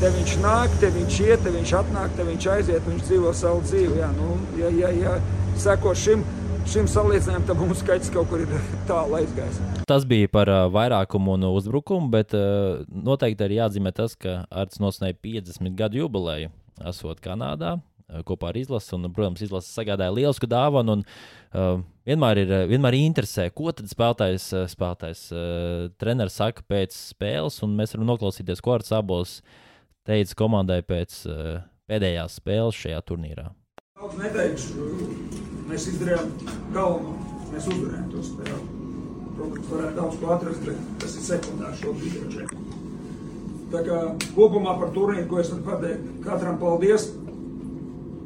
Te 0.02 0.12
viņš 0.12 0.36
nāk, 0.42 0.76
te 0.82 0.92
viņš 0.92 1.20
iet, 1.24 1.40
te 1.46 1.54
viņš 1.54 1.72
atnāk, 1.80 2.12
te 2.18 2.28
viņš 2.28 2.48
aiziet, 2.52 2.90
viņš 2.90 3.06
dzīvo 3.08 3.32
savu 3.40 3.64
dzīvi. 3.64 3.96
Jā, 4.02 4.12
nu, 4.18 4.36
ja, 4.60 4.74
ja, 4.82 4.92
ja 4.92 5.16
seko 5.62 5.96
šim, 5.96 6.20
šim 6.70 6.86
salīdzinājumam, 6.90 7.44
tad 7.46 7.58
mums 7.60 7.80
skaits 7.82 8.08
kaut 8.12 8.28
kur 8.30 8.42
ir 8.42 8.52
tālu 8.88 9.18
aizgājis. 9.20 9.58
Tas 9.88 10.06
bija 10.08 10.30
par 10.32 10.50
uh, 10.50 10.64
vairākumu 10.72 11.36
un 11.36 11.46
uzbrukumu, 11.48 12.10
bet 12.12 12.34
uh, 12.36 12.82
noteikti 12.90 13.46
arī 13.46 13.60
jāatzīmē 13.60 13.92
tas, 13.96 14.16
ka 14.18 14.40
Arts 14.50 14.80
nosnēja 14.82 15.16
50 15.22 15.76
gadu 15.78 16.02
jubileju, 16.02 16.50
esot 16.90 17.22
Kanādā. 17.24 17.76
Uh, 18.06 18.22
kopā 18.26 18.50
ar 18.50 18.58
izlasi, 18.58 18.92
un, 18.96 19.06
protams, 19.14 19.44
izlase 19.46 19.70
sagādāja 19.70 20.14
lielu 20.14 20.50
dāvanu. 20.50 20.98
Un, 20.98 21.04
uh, 21.54 21.84
vienmēr 22.08 22.42
ir 22.42 22.54
vienmēr 22.72 22.98
interesē, 22.98 23.48
ko 23.54 23.70
tad 23.74 23.90
spēlētājs, 23.92 24.50
spēlētājs 24.74 25.24
uh, 25.34 25.86
treneris 26.02 26.40
saka 26.42 26.66
pēc 26.66 26.96
spēles, 27.14 27.60
un 27.66 27.78
mēs 27.78 27.94
varam 27.94 28.10
noklausīties, 28.10 28.62
ko 28.64 28.76
Arts 28.78 28.94
abos 28.96 29.38
teica 30.06 30.38
komandai 30.38 30.82
pēc 30.86 31.22
uh, 31.30 31.56
pēdējās 31.90 32.40
spēles 32.40 32.82
šajā 32.84 33.02
turnīrā. 33.06 33.50
Daudz 33.96 34.18
neteikšu, 34.20 34.90
mēs 35.70 35.88
izdarījām 35.92 36.32
galveno. 36.74 37.14
Mēs 37.52 37.68
uzvarējām 37.70 38.08
to 38.12 38.22
spēli. 38.26 38.62
Protams, 39.36 39.68
varētu 39.70 39.96
daudz 40.00 40.18
ko 40.20 40.32
atrast, 40.34 40.64
bet 40.66 40.86
tas 41.02 41.14
ir 41.16 41.24
sekundārs 41.26 41.82
šobrīd. 41.82 42.54
Tā 43.72 43.82
kā 43.86 44.00
kopumā 44.36 44.76
par 44.80 44.92
turnīru, 44.94 45.26
ko 45.30 45.40
es 45.42 45.50
varu 45.52 45.64
pateikt, 45.66 46.08
katram 46.24 46.58
paldies. 46.60 47.10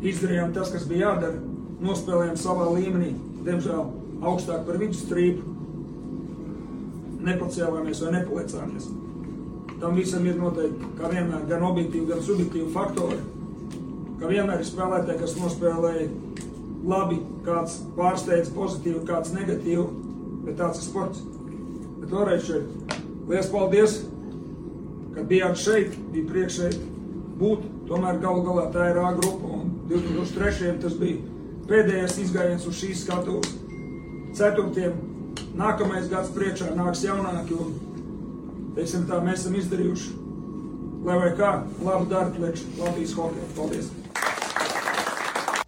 Izdarījām 0.01 0.55
tas, 0.57 0.73
kas 0.73 0.87
bija 0.89 1.11
jādara. 1.11 1.41
Nospēlējām 1.81 2.37
savā 2.37 2.67
līmenī, 2.75 3.15
diemžēl 3.47 3.87
augstāk 4.21 4.67
par 4.67 4.81
vidusstrīpu. 4.81 5.45
Nepacēlāmies 7.25 8.03
vai 8.05 8.15
nepalicāmies. 8.19 8.89
Tam 9.81 9.97
visam 9.97 10.27
ir 10.29 10.37
noteikti, 10.37 10.91
kā 10.99 11.09
vienmēr, 11.09 11.47
gan 11.49 11.65
objektīvi, 11.71 12.09
gan 12.09 12.21
subjektīvi 12.25 12.73
faktori. 12.75 13.21
Kā 14.21 14.29
vienmēr 14.29 14.61
ir 14.61 14.69
spēlētāji, 14.69 15.21
kas 15.23 15.37
nospēlēja 15.41 16.09
labi, 16.87 17.21
kāds 17.45 17.81
pārsteidz 17.97 18.53
pozitīvi, 18.55 19.03
kāds 19.09 19.35
negatīvi, 19.35 19.85
bet 20.47 20.59
tāds 20.61 20.81
ir 20.81 20.89
sports. 20.89 21.25
Bet 22.01 22.13
vēlreiz 22.13 22.47
šeit, 22.47 22.97
liels 23.29 23.51
paldies, 23.53 23.99
ka 25.15 25.25
bijāt 25.29 25.61
šeit, 25.61 25.99
bija 26.15 26.31
prieks 26.31 26.61
šeit 26.61 26.81
būt. 27.41 27.69
Tomēr 27.91 28.21
galu 28.23 28.45
galā 28.47 28.69
tā 28.71 28.91
ir 28.93 29.01
A 29.03 29.13
grupa, 29.17 29.49
un 29.59 29.71
2003. 29.91 30.77
tas 30.83 30.95
bija 30.95 31.19
pēdējais 31.71 32.19
izgājiens 32.25 32.67
uz 32.71 32.79
šīs 32.79 33.05
skatuves. 33.05 33.57
Ceturtiem 34.39 34.95
nākamais 35.59 36.07
gads 36.11 36.31
priekšā 36.37 36.71
nāks 36.79 37.03
jaunāki, 37.05 37.59
un 37.59 38.75
teiksim 38.77 39.09
tā, 39.11 39.19
mēs 39.25 39.43
esam 39.43 39.59
izdarījuši, 39.59 40.13
lai 41.07 41.19
vai 41.25 41.33
kā, 41.39 41.57
labu 41.83 42.07
darbu 42.13 42.39
priekš 42.39 42.69
Latvijas 42.79 43.17
hokeja. 43.19 43.51
Paldies! 43.59 43.91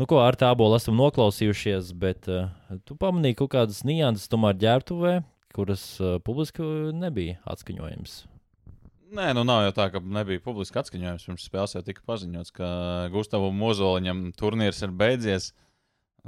Nu, 0.00 0.06
ko 0.08 0.22
ar 0.24 0.36
tādu 0.40 0.70
esam 0.72 0.96
noklausījušies, 0.96 1.92
bet 2.00 2.28
uh, 2.32 2.48
tu 2.88 2.96
pamanīji 2.96 3.36
kaut 3.42 3.52
kādas 3.52 3.82
nianses 3.84 4.30
tomēr 4.32 4.56
ģērbtuvē, 4.62 5.18
kuras 5.52 5.82
uh, 6.00 6.16
publiski 6.24 6.64
nebija 6.96 7.36
atskaņojums. 7.52 8.22
Nē, 9.12 9.26
nu 9.36 9.44
nav 9.44 9.66
jau 9.66 9.74
tā, 9.76 9.90
ka 9.92 10.00
nebija 10.00 10.40
publiski 10.40 10.80
atskaņojums. 10.80 11.26
Pirms 11.28 11.44
spēles 11.44 11.76
jau 11.76 11.82
tika 11.84 12.00
paziņots, 12.08 12.54
ka 12.56 12.70
Gustavam 13.12 13.58
Mozoliņam 13.60 14.30
turnīrs 14.38 14.80
ir 14.86 14.96
beidzies. 14.96 15.50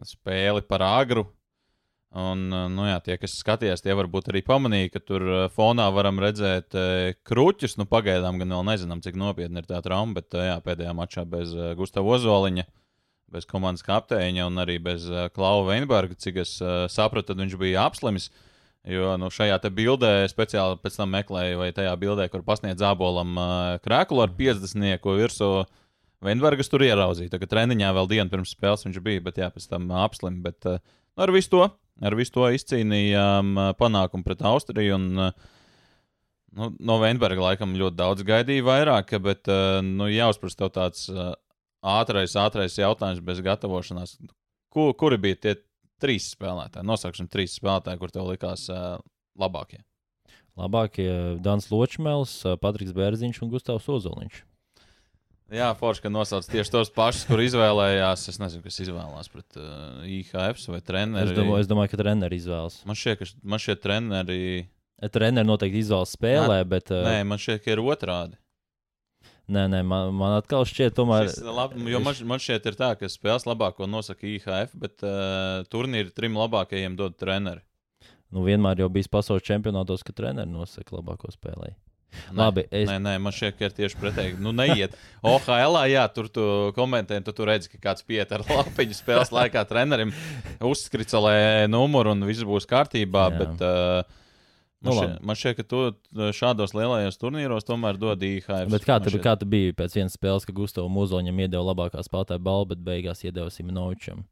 Spēli 0.04 0.60
par 0.68 0.84
agru. 0.84 1.24
Un, 2.14 2.44
nu 2.50 2.84
jā, 2.86 2.98
tie, 3.02 3.16
kas 3.18 3.38
skatījās, 3.40 3.80
tie 3.82 3.96
varbūt 3.96 4.28
arī 4.30 4.44
pamanīja, 4.46 4.92
ka 4.92 5.00
tur 5.02 5.24
fonā 5.54 5.88
varam 5.96 6.20
redzēt 6.22 6.76
kruķus. 7.26 7.78
Nu, 7.80 7.88
pagaidām 7.90 8.36
gan 8.42 8.52
vēl 8.58 8.68
nezinām, 8.68 9.00
cik 9.02 9.16
nopietni 9.18 9.64
ir 9.64 9.70
tā 9.70 9.80
trauma, 9.82 10.20
bet 10.20 10.36
jā, 10.36 10.60
pēdējā 10.62 10.92
mačā 10.94 11.24
bez 11.26 11.56
Gustava 11.80 12.18
Ozoliņa. 12.18 12.68
Uh, 12.68 12.83
bez 13.32 13.46
komandas 13.48 13.84
kapteiņa 13.86 14.48
un 14.48 14.60
arī 14.62 14.78
bez 14.82 15.06
uh, 15.10 15.28
Klauva 15.34 15.72
Veinberga, 15.72 16.16
cik 16.18 16.42
es 16.44 16.56
uh, 16.62 16.84
sapratu, 16.92 17.32
tad 17.32 17.42
viņš 17.42 17.56
bija 17.60 17.86
apslimis. 17.88 18.30
Jo 18.84 19.14
nu, 19.16 19.30
šajā 19.32 19.56
bildē 19.72 20.26
speciāli 20.28 20.76
pēc 20.82 20.98
tam 20.98 21.14
meklēju, 21.14 21.56
vai 21.62 21.70
tajā 21.72 21.94
bildē, 21.96 22.26
kur 22.28 22.44
pasniedz 22.44 22.82
zābolam 22.84 23.32
uh, 23.40 23.46
krēklu 23.84 24.20
ar 24.26 24.34
50 24.36 25.08
virsū. 25.22 25.48
Veinbergas 26.24 26.70
tur 26.72 26.84
ieraudzīja. 26.84 27.32
Tagad 27.32 27.50
treniņā 27.52 27.90
vēl 27.96 28.10
dienu 28.12 28.32
pirms 28.32 28.52
spēles 28.56 28.84
viņš 28.86 29.00
bija, 29.04 29.24
bet 29.24 29.40
jā, 29.40 29.48
pēc 29.52 29.66
tam 29.68 29.88
apslim. 30.04 30.38
Bet 30.44 30.68
uh, 30.68 30.80
ar 31.20 31.32
visu 31.32 31.52
to, 31.52 31.66
ar 32.04 32.16
visu 32.16 32.36
to 32.36 32.48
izcīnījām 32.56 33.56
uh, 33.56 33.72
panākumu 33.80 34.24
pret 34.24 34.44
Austriju. 34.52 35.00
Un, 35.00 35.28
uh, 35.30 35.52
Nu, 36.54 36.68
no 36.86 37.00
Veinberga 37.02 37.42
laikam 37.42 37.72
ļoti 37.74 37.98
daudz 37.98 38.22
gaidīja 38.26 38.62
vairāk, 38.62 39.08
bet 39.24 39.48
uh, 39.50 39.80
nu, 39.82 40.06
jāuzprasa 40.06 40.60
tev 40.60 40.68
tāds 40.76 41.08
uh, 41.10 41.32
ātrais, 41.84 42.36
ātrais 42.40 42.78
jautājums 42.80 43.22
bez 43.24 43.42
gatavošanās. 43.44 44.16
Kur, 44.74 44.94
kuri 44.98 45.20
bija 45.20 45.40
tie 45.40 45.56
trīs 46.02 46.30
spēlētāji? 46.34 46.86
Nosauksim 46.88 47.28
trīs 47.30 47.58
spēlētāji, 47.60 48.00
kur 48.00 48.14
tev 48.14 48.30
likās 48.32 48.66
uh, 48.72 48.96
labākie. 49.40 49.84
Labākie 50.58 51.10
Dans 51.42 51.66
Ločmēls, 51.70 52.40
Patriks 52.62 52.94
Bērziņš 52.94 53.40
un 53.42 53.54
Gustavs 53.54 53.88
Ozoliņš. 53.90 54.42
Jā, 55.52 55.68
Forši, 55.76 56.06
ka 56.06 56.10
nosauc 56.10 56.46
tieši 56.48 56.72
tos 56.72 56.90
pašus, 56.94 57.26
kur 57.28 57.42
izvēlējās. 57.44 58.22
Es 58.32 58.38
nezinu, 58.40 58.64
kas 58.64 58.80
izvēlējās 58.80 59.28
pret 59.30 59.58
uh, 59.60 60.06
IHF 60.08 60.62
vai 60.72 60.80
treneri. 60.80 61.28
Es 61.28 61.36
domāju, 61.36 61.60
es 61.60 61.68
domāju 61.70 61.92
ka 61.92 62.00
treneri 62.00 62.38
izvēlas. 62.40 62.78
Man 62.88 62.98
šķiet, 62.98 63.20
ka 63.20 63.50
man 63.52 63.62
šie 63.62 63.76
treneri. 63.78 64.40
Treneri 65.12 65.46
noteikti 65.46 65.82
izvēlas 65.84 66.14
spēlē, 66.16 66.62
nē, 66.62 66.70
bet. 66.70 66.94
Uh... 66.94 67.04
Nē, 67.04 67.18
man 67.28 67.42
šķiet, 67.42 67.60
ka 67.66 67.74
ir 67.74 67.82
otrādi. 67.84 68.38
Nē, 69.44 69.66
nē, 69.68 69.82
man, 69.84 70.14
man 70.16 70.38
atkal 70.38 70.64
šķiet, 70.64 70.94
tomēr. 70.96 71.28
Lab, 71.44 71.74
man, 71.76 72.20
man 72.24 72.40
šķiet, 72.40 72.68
ir 72.70 72.78
tā, 72.78 72.94
ka 72.96 73.10
spēles 73.12 73.44
labāko 73.44 73.84
nosaka 73.90 74.24
IHF, 74.30 74.72
bet 74.80 75.04
uh, 75.04 75.66
turnīri 75.68 76.14
trim 76.16 76.38
labākajiem 76.40 76.96
dod 76.96 77.18
treneri. 77.20 77.60
Nu, 78.32 78.46
vienmēr 78.46 78.80
jau 78.80 78.88
bijis 78.90 79.10
pasaules 79.12 79.44
čempionātos, 79.44 80.02
ka 80.06 80.16
treneri 80.16 80.48
nosaka 80.48 80.96
labāko 80.96 81.28
spēlēju. 81.34 81.76
Nē, 82.30 82.38
Labi, 82.38 82.64
es... 82.70 82.88
nē, 82.88 82.96
nē, 83.02 83.14
man 83.20 83.34
šķiet, 83.34 83.58
ka 83.58 83.68
ir 83.68 83.76
tieši 83.76 84.00
pretēji. 84.00 84.34
Nu, 84.40 84.54
neiet. 84.56 84.96
OHL, 85.26 85.78
jā, 85.90 86.04
tur 86.14 86.30
tu 86.32 86.44
komentē, 86.76 87.18
tu, 87.26 87.34
tu 87.36 87.46
redzi, 87.48 87.68
ka 87.74 87.80
kāds 87.90 88.06
piet 88.06 88.32
ar 88.32 88.46
lapiņu 88.48 88.96
spēles 88.96 89.34
laikā 89.34 89.64
trenerim 89.68 90.14
uzskricelē 90.64 91.66
numuru 91.70 92.14
un 92.14 92.24
viss 92.28 92.46
būs 92.46 92.68
kārtībā. 92.70 93.28
Jā. 93.28 93.40
Bet, 93.42 93.64
uh, 93.66 94.22
Man, 94.84 94.92
nu, 94.92 95.00
šķiet, 95.00 95.20
man 95.24 95.38
šķiet, 95.40 95.56
ka 95.58 95.64
tu 95.68 95.78
eh, 95.88 96.32
šādos 96.36 96.74
lielajos 96.76 97.16
turnīros 97.20 97.64
tomēr 97.68 97.98
dod 98.00 98.24
IHF. 98.24 98.68
Bet 98.72 98.84
kā 98.84 98.98
tu, 99.00 99.12
kā 99.22 99.32
tu 99.40 99.48
biji 99.48 99.76
pēc 99.76 99.96
vienas 99.96 100.16
spēles, 100.18 100.44
ka 100.44 100.54
Gustavs 100.56 100.92
Mūzoņam 100.92 101.40
iedeva 101.40 101.64
labākā 101.70 102.04
spēlētāja 102.04 102.42
balvu, 102.44 102.74
bet 102.74 102.82
beigās 102.84 103.24
iedeva 103.24 103.52
Simonovičam? 103.52 104.24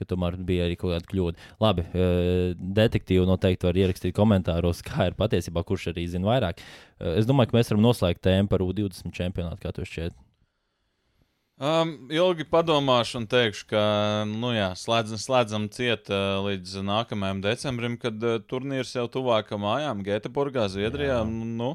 Ka 0.00 0.08
tomēr 0.08 0.38
bija 0.48 0.66
arī 0.66 0.78
kaut 0.80 0.94
kāda 0.94 1.10
kļūda. 1.12 1.46
Labi, 1.62 1.84
eh, 1.92 2.56
detektīvi 2.80 3.28
noteikti 3.28 3.68
var 3.68 3.78
ierakstīt 3.84 4.16
komentāros, 4.16 4.82
kā 4.88 5.10
ir 5.12 5.18
patiesībā, 5.20 5.62
kurš 5.68 5.92
arī 5.94 6.08
zina 6.10 6.32
vairāk. 6.32 6.58
Eh, 6.98 7.20
es 7.20 7.30
domāju, 7.30 7.52
ka 7.52 7.60
mēs 7.60 7.70
varam 7.70 7.86
noslēgt 7.86 8.24
tēmu 8.26 8.50
par 8.50 8.66
U20 8.66 9.14
čempionātu, 9.14 9.62
kā 9.62 9.74
tu 9.76 9.86
šķiet. 9.86 10.18
Um, 11.60 11.90
ilgi 12.08 12.46
padomāšu 12.48 13.18
un 13.20 13.26
teikšu, 13.28 13.66
ka 13.68 13.80
nu, 14.24 14.54
jā, 14.56 14.70
slēdzam, 14.80 15.20
slēdzam 15.20 15.66
ciet 15.74 16.08
uh, 16.08 16.38
līdz 16.46 16.78
nākamajam 16.88 17.42
decembrim, 17.44 17.98
kad 18.00 18.16
uh, 18.24 18.38
turnīrs 18.48 18.94
jau 18.96 19.04
tuvāk 19.12 19.52
mājām, 19.60 20.00
Gēteburgā, 20.06 20.70
Zviedrijā. 20.72 21.18
Jā. 21.20 21.26
Nu, 21.28 21.74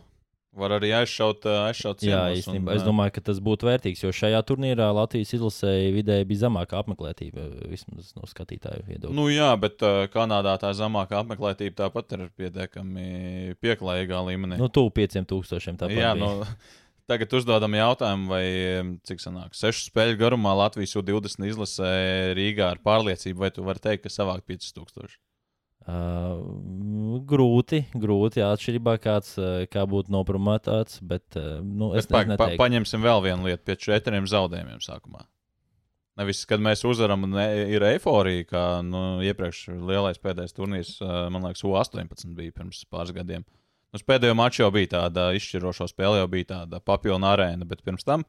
var 0.57 0.73
arī 0.79 0.89
aizšaut, 0.95 1.45
uh, 1.45 1.67
aizšaut 1.67 2.01
Jā, 2.01 2.23
ciemos 2.23 2.39
īstenībā. 2.41 2.71
un, 2.71 2.79
Es 2.79 2.85
domāju, 2.87 3.13
ka 3.17 3.23
tas 3.27 3.41
būtu 3.43 3.67
vērtīgs, 3.67 4.01
jo 4.07 4.13
šajā 4.15 4.39
turnīrā 4.49 4.87
Latvijas 4.95 5.35
izlasēji 5.37 5.91
vidēji 5.99 6.27
bija 6.31 6.45
zemāka 6.47 6.79
apmeklētība, 6.81 7.45
vismaz 7.69 8.13
no 8.17 8.25
skatītāju 8.29 8.87
viedokļa. 8.87 9.15
Nu, 9.17 9.27
jā, 9.29 9.51
bet 9.61 9.85
uh, 9.85 10.07
Kanādā 10.09 10.55
tā 10.61 10.71
zemākā 10.77 11.19
apmeklētība 11.21 11.83
tāpat 11.83 12.17
ir 12.17 12.25
pietiekami 12.39 13.53
pieklājīgā 13.61 14.23
līmenī. 14.31 14.57
Nu, 14.61 14.71
tuvu 14.71 14.95
5000 14.97 15.77
tāpat. 15.83 15.99
jā, 15.99 16.15
nu, 16.17 16.31
tagad 17.09 17.35
uzdodam 17.37 17.75
jautājumu, 17.77 18.31
vai 18.31 18.45
cik 19.07 19.21
sanāk, 19.23 19.53
sešu 19.57 19.89
spēļu 19.89 20.17
garumā 20.21 20.55
Latvijas 20.57 20.95
U20 20.99 21.47
izlasē 21.51 21.91
Rīgā 22.37 22.71
ar 22.73 22.81
pārliecību, 22.85 23.45
vai 23.45 23.51
tu 23.55 23.65
vari 23.65 23.83
teikt, 23.83 24.05
ka 24.05 24.13
savāk 24.13 24.45
5000? 24.49 25.17
Uh, 25.85 26.39
grūti, 27.29 27.83
grūti 27.93 28.41
atšķirībā 28.41 28.95
kāds, 29.03 29.35
uh, 29.37 29.67
kā 29.69 29.83
būtu 29.85 30.09
nopromotēts, 30.15 30.97
bet 31.05 31.37
uh, 31.37 31.59
nu, 31.61 31.91
es, 31.93 32.07
pa, 32.09 32.23
es 32.25 32.39
pa, 32.41 32.47
paņemsim 32.57 33.05
vēl 33.05 33.21
vienu 33.27 33.45
lietu 33.45 33.61
pie 33.69 33.75
četriem 33.83 34.25
zaudējumiem 34.25 34.81
sākumā. 34.81 35.27
Nevis, 36.17 36.41
kad 36.49 36.63
mēs 36.63 36.81
uzvaram, 36.87 37.27
un 37.27 37.37
e- 37.37 37.67
ir 37.75 37.85
eiforija, 37.85 38.47
kā 38.49 38.63
nu, 38.87 39.03
iepriekš 39.27 39.67
lielais 39.75 40.17
pēdējais 40.23 40.57
turnīrs, 40.57 40.95
ā, 41.03 41.27
man 41.29 41.45
liekas, 41.45 41.61
U18 41.67 42.33
bija 42.33 42.55
pirms 42.55 42.81
pāris 42.89 43.13
gadiem. 43.13 43.45
Uz 43.95 44.03
pēdējo 44.03 44.35
maču 44.35 44.65
jau 44.65 44.71
bija 44.75 44.91
tāda 44.97 45.29
izšķirošā 45.37 45.87
spēle, 45.91 46.19
jau 46.19 46.31
bija 46.31 46.51
tāda 46.51 46.81
papilna 46.83 47.31
arēna, 47.35 47.67
bet 47.67 47.83
pirms 47.85 48.03
tam 48.07 48.25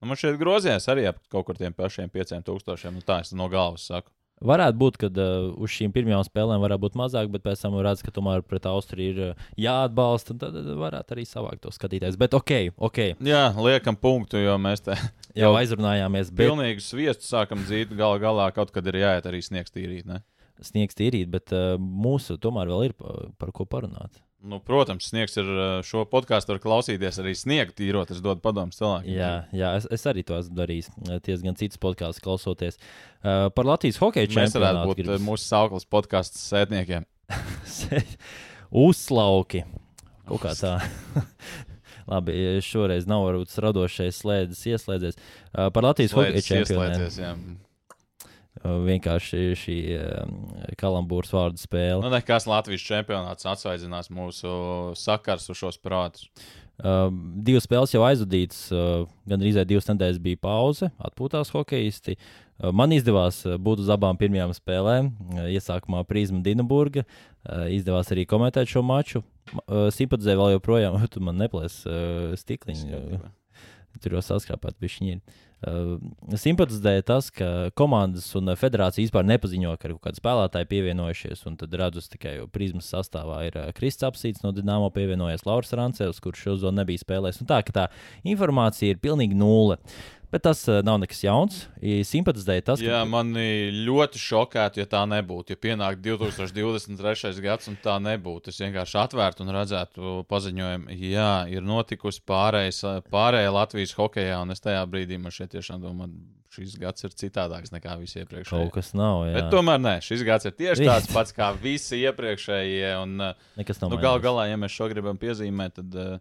nu, 0.00 0.08
man 0.08 0.18
šeit 0.20 0.38
grozījās 0.40 0.88
arī 0.92 1.06
ap 1.10 1.20
kaut 1.32 1.46
kur 1.48 1.60
tiem 1.60 1.76
pašiem 1.76 2.10
5000. 2.12 2.90
Nu, 2.94 3.04
tā 3.04 3.20
es 3.24 3.34
no 3.36 3.48
galvas 3.52 3.86
saku. 3.90 4.12
Varētu 4.40 4.78
būt, 4.80 4.94
ka 4.96 5.08
uh, 5.12 5.50
uz 5.60 5.72
šīm 5.74 5.92
pirmajām 5.92 6.22
spēlēm 6.24 6.62
varētu 6.62 6.80
būt 6.86 6.94
mazāk, 6.96 7.26
bet 7.28 7.42
pēc 7.44 7.60
tam 7.60 7.74
redz, 7.84 8.00
ka 8.00 8.12
tomēr 8.16 8.40
pret 8.40 8.64
Austriju 8.70 9.12
ir 9.12 9.18
uh, 9.26 9.42
jāatbalsta. 9.60 10.32
Tad 10.40 10.56
tad 10.56 10.70
varētu 10.80 11.12
arī 11.12 11.26
savākt 11.28 11.60
to 11.66 11.72
skatītājs. 11.76 12.16
Bet 12.20 12.32
ok, 12.38 12.54
ok. 12.80 13.02
Jā, 13.20 13.42
liekam 13.60 14.00
punktu, 14.00 14.40
jo 14.40 14.56
mēs 14.56 14.86
te 14.86 14.96
Jau 15.42 15.52
aizrunājāmies, 15.58 16.32
bet 16.32 16.48
pilnīgi 16.48 16.86
sviestu 16.86 17.28
sākam 17.28 17.60
dzīt. 17.68 17.92
Galu 18.00 18.16
galā 18.24 18.48
kaut 18.56 18.72
kad 18.72 18.88
ir 18.88 19.02
jāiet 19.02 19.28
arī 19.28 19.44
sniegs 19.44 19.76
tīrīt. 19.76 20.08
Ne? 20.08 20.22
sniegs 20.64 20.96
tīrīt, 20.96 21.28
bet 21.32 21.52
uh, 21.56 21.76
mūsu 21.80 22.36
tomēr 22.40 22.68
vēl 22.72 22.90
ir 22.90 22.96
pa, 22.96 23.14
par 23.40 23.52
ko 23.56 23.64
parunāt. 23.68 24.20
Nu, 24.40 24.56
protams, 24.64 25.04
sniegs 25.10 25.34
ir 25.36 25.44
ā, 25.44 25.64
šo 25.84 26.06
podkāstu, 26.08 26.54
var 26.54 26.60
klausīties 26.62 27.18
arī 27.20 27.34
sniegu 27.36 27.74
tīrot. 27.76 28.08
Es 28.14 28.22
dodu 28.24 28.40
padomu 28.40 28.72
cilvēkiem. 28.72 29.12
Jā, 29.12 29.32
jā 29.52 29.72
es, 29.76 29.88
es 29.92 30.06
arī 30.08 30.24
to 30.24 30.38
esmu 30.38 30.56
darījis. 30.56 30.88
Tiesa 31.26 31.44
gan 31.44 31.58
citas 31.60 31.80
podkāstus 31.82 32.24
klausoties. 32.24 32.80
Uh, 33.20 33.50
par 33.52 33.68
Latvijas 33.68 34.00
hokeja 34.00 34.30
Mēs 34.30 34.36
varētu 34.36 34.56
čempionātu 34.56 34.88
būt 34.88 35.02
gribas- 35.02 35.26
mūsu 35.26 35.44
sauklis 35.44 35.84
podkāstu 35.92 36.40
sētniekiem. 36.40 37.04
Uzslauki. 38.86 39.64
Kaut 40.30 40.44
kā 40.46 40.54
tā. 40.56 40.76
Labi, 42.10 42.34
šoreiz 42.64 43.04
nav 43.10 43.26
varbūt 43.28 43.52
radošais 43.62 44.22
slēdzis, 44.24 44.64
ieslēdzies. 44.72 45.20
Uh, 45.52 45.68
par 45.74 45.84
Latvijas 45.90 46.16
hokeja 46.16 46.46
čempionātu. 46.48 47.10
Uh, 48.58 48.80
vienkārši 48.82 49.54
šī 49.54 49.74
uh, 49.94 50.24
kalambūras 50.76 51.30
vārdu 51.32 51.60
spēle. 51.62 52.02
Nu, 52.02 52.10
nekas 52.10 52.48
Latvijas 52.50 52.82
čempionāts 52.82 53.46
atsvaidzinās 53.46 54.10
mūsu 54.12 54.50
sakars 54.98 55.46
uz 55.52 55.60
šos 55.60 55.78
prātus. 55.78 56.26
Uh, 56.80 57.06
divas 57.46 57.68
spēles 57.68 57.94
jau 57.94 58.02
aizvadītas, 58.04 58.64
uh, 58.74 59.06
gan 59.30 59.40
arī 59.40 59.54
divas 59.70 59.86
nedēļas 59.88 60.18
bija 60.24 60.40
pauze, 60.42 60.90
atpūtās 60.98 61.52
hokeisti. 61.54 62.16
Uh, 62.58 62.72
man 62.74 62.90
izdevās 62.96 63.38
būt 63.62 63.84
uz 63.84 63.92
abām 63.94 64.18
pirmajām 64.20 64.52
spēlēm. 64.58 65.12
Uh, 65.30 65.46
iesākumā 65.54 66.02
Prisma 66.08 66.42
Dienaburga. 66.42 67.06
Uh, 67.06 67.68
izdevās 67.76 68.10
arī 68.10 68.26
komentēt 68.28 68.72
šo 68.72 68.82
maču. 68.82 69.22
Uh, 69.62 69.86
simpatizēju 69.94 70.42
vēl 70.42 70.56
joprojām, 70.56 70.98
tu 71.14 71.22
man 71.22 71.38
neplēs 71.38 71.84
uh, 71.86 72.34
stikliņu. 72.40 73.04
Uh, 73.14 73.28
Tur 74.00 74.14
jau 74.14 74.20
saskrāpēt, 74.22 74.76
bija 74.78 74.92
šķiņi. 74.96 75.16
Uh, 75.18 75.49
simpatizēja 76.40 77.04
tas, 77.04 77.28
ka 77.34 77.70
komandas 77.76 78.28
un 78.38 78.48
uh, 78.48 78.56
federācija 78.56 79.04
vispār 79.04 79.26
nepaziņo, 79.28 79.74
ka 79.76 79.88
ir 79.88 79.96
kaut 79.96 80.06
kādi 80.08 80.20
spēlētāji 80.22 80.68
pievienojušies. 80.70 81.44
Tad 81.60 81.76
redzu, 81.76 82.04
tikai 82.14 82.36
prizmas 82.52 82.88
sastāvā 82.88 83.42
ir 83.48 83.58
uh, 83.60 83.68
Kristis 83.76 84.08
Apsīts 84.08 84.44
no 84.44 84.54
Dienāmo 84.56 84.88
pievienojies 84.94 85.44
Lauris 85.44 85.74
Rancevs, 85.76 86.22
kurš 86.24 86.46
šo 86.46 86.56
zonu 86.64 86.80
nebija 86.80 87.02
spēlējis. 87.04 87.42
Un 87.44 87.50
Tā 87.50 87.60
ka 87.66 87.76
tā 87.76 87.86
informācija 88.24 88.94
ir 88.94 89.02
pilnīgi 89.02 89.36
nulle. 89.36 89.76
Bet 90.30 90.44
tas 90.46 90.62
uh, 90.70 90.78
nav 90.86 91.00
nekas 91.02 91.24
jauns. 91.24 91.60
Simpatizēja 92.06 92.62
tas, 92.68 92.82
Jā, 92.84 93.00
ka 93.02 93.08
mani 93.10 93.70
ļoti 93.82 94.20
šokētu, 94.22 94.78
ja 94.82 94.88
tā 94.90 95.02
nebūtu. 95.10 95.56
Ja 95.56 95.58
pienāk 95.58 95.98
2023. 96.04 97.32
gads 97.42 97.70
un 97.70 97.78
tā 97.82 97.96
nebūtu, 98.02 98.52
es 98.52 98.60
vienkārši 98.62 99.00
atvērtu 99.02 99.42
un 99.42 99.54
redzētu 99.56 100.12
paziņojumu, 100.30 100.94
jā, 101.10 101.30
ir 101.50 101.66
notikusi 101.66 102.22
pārējais, 102.30 102.82
pārējā 103.10 103.56
Latvijas 103.56 103.96
hokeja, 103.98 104.38
un 104.44 104.54
es 104.54 104.62
tajā 104.62 104.84
brīdī 104.90 105.18
man 105.18 105.34
šeit 105.34 105.50
tiešām 105.56 105.82
domāju, 105.82 106.22
šis 106.54 106.78
gads 106.82 107.06
ir 107.06 107.14
citādāks 107.14 107.74
nekā 107.74 107.94
visi 108.00 108.20
kaut 108.20 108.26
iepriekšējie. 108.26 108.72
kas 108.74 108.94
nav. 108.98 109.24
Jā. 109.28 109.36
Bet 109.38 109.52
tomēr 109.54 109.82
nē, 109.82 109.94
šis 110.04 110.24
gads 110.26 110.46
ir 110.50 110.54
tieši 110.58 110.86
tāds 110.86 111.10
pats 111.16 111.34
kā 111.34 111.52
visi 111.58 112.02
iepriekšējie. 112.06 112.90
Un, 113.02 113.16
uh, 113.22 113.48
Nekas 113.58 113.82
nav. 113.82 113.92
Nu, 113.94 114.00
Galu 114.02 114.22
galā, 114.22 114.48
ja 114.50 114.58
mēs 114.60 114.74
šo 114.74 114.90
gribam 114.90 115.18
piezīmēt, 115.20 115.78
tad 115.78 115.98
uh, 115.98 116.18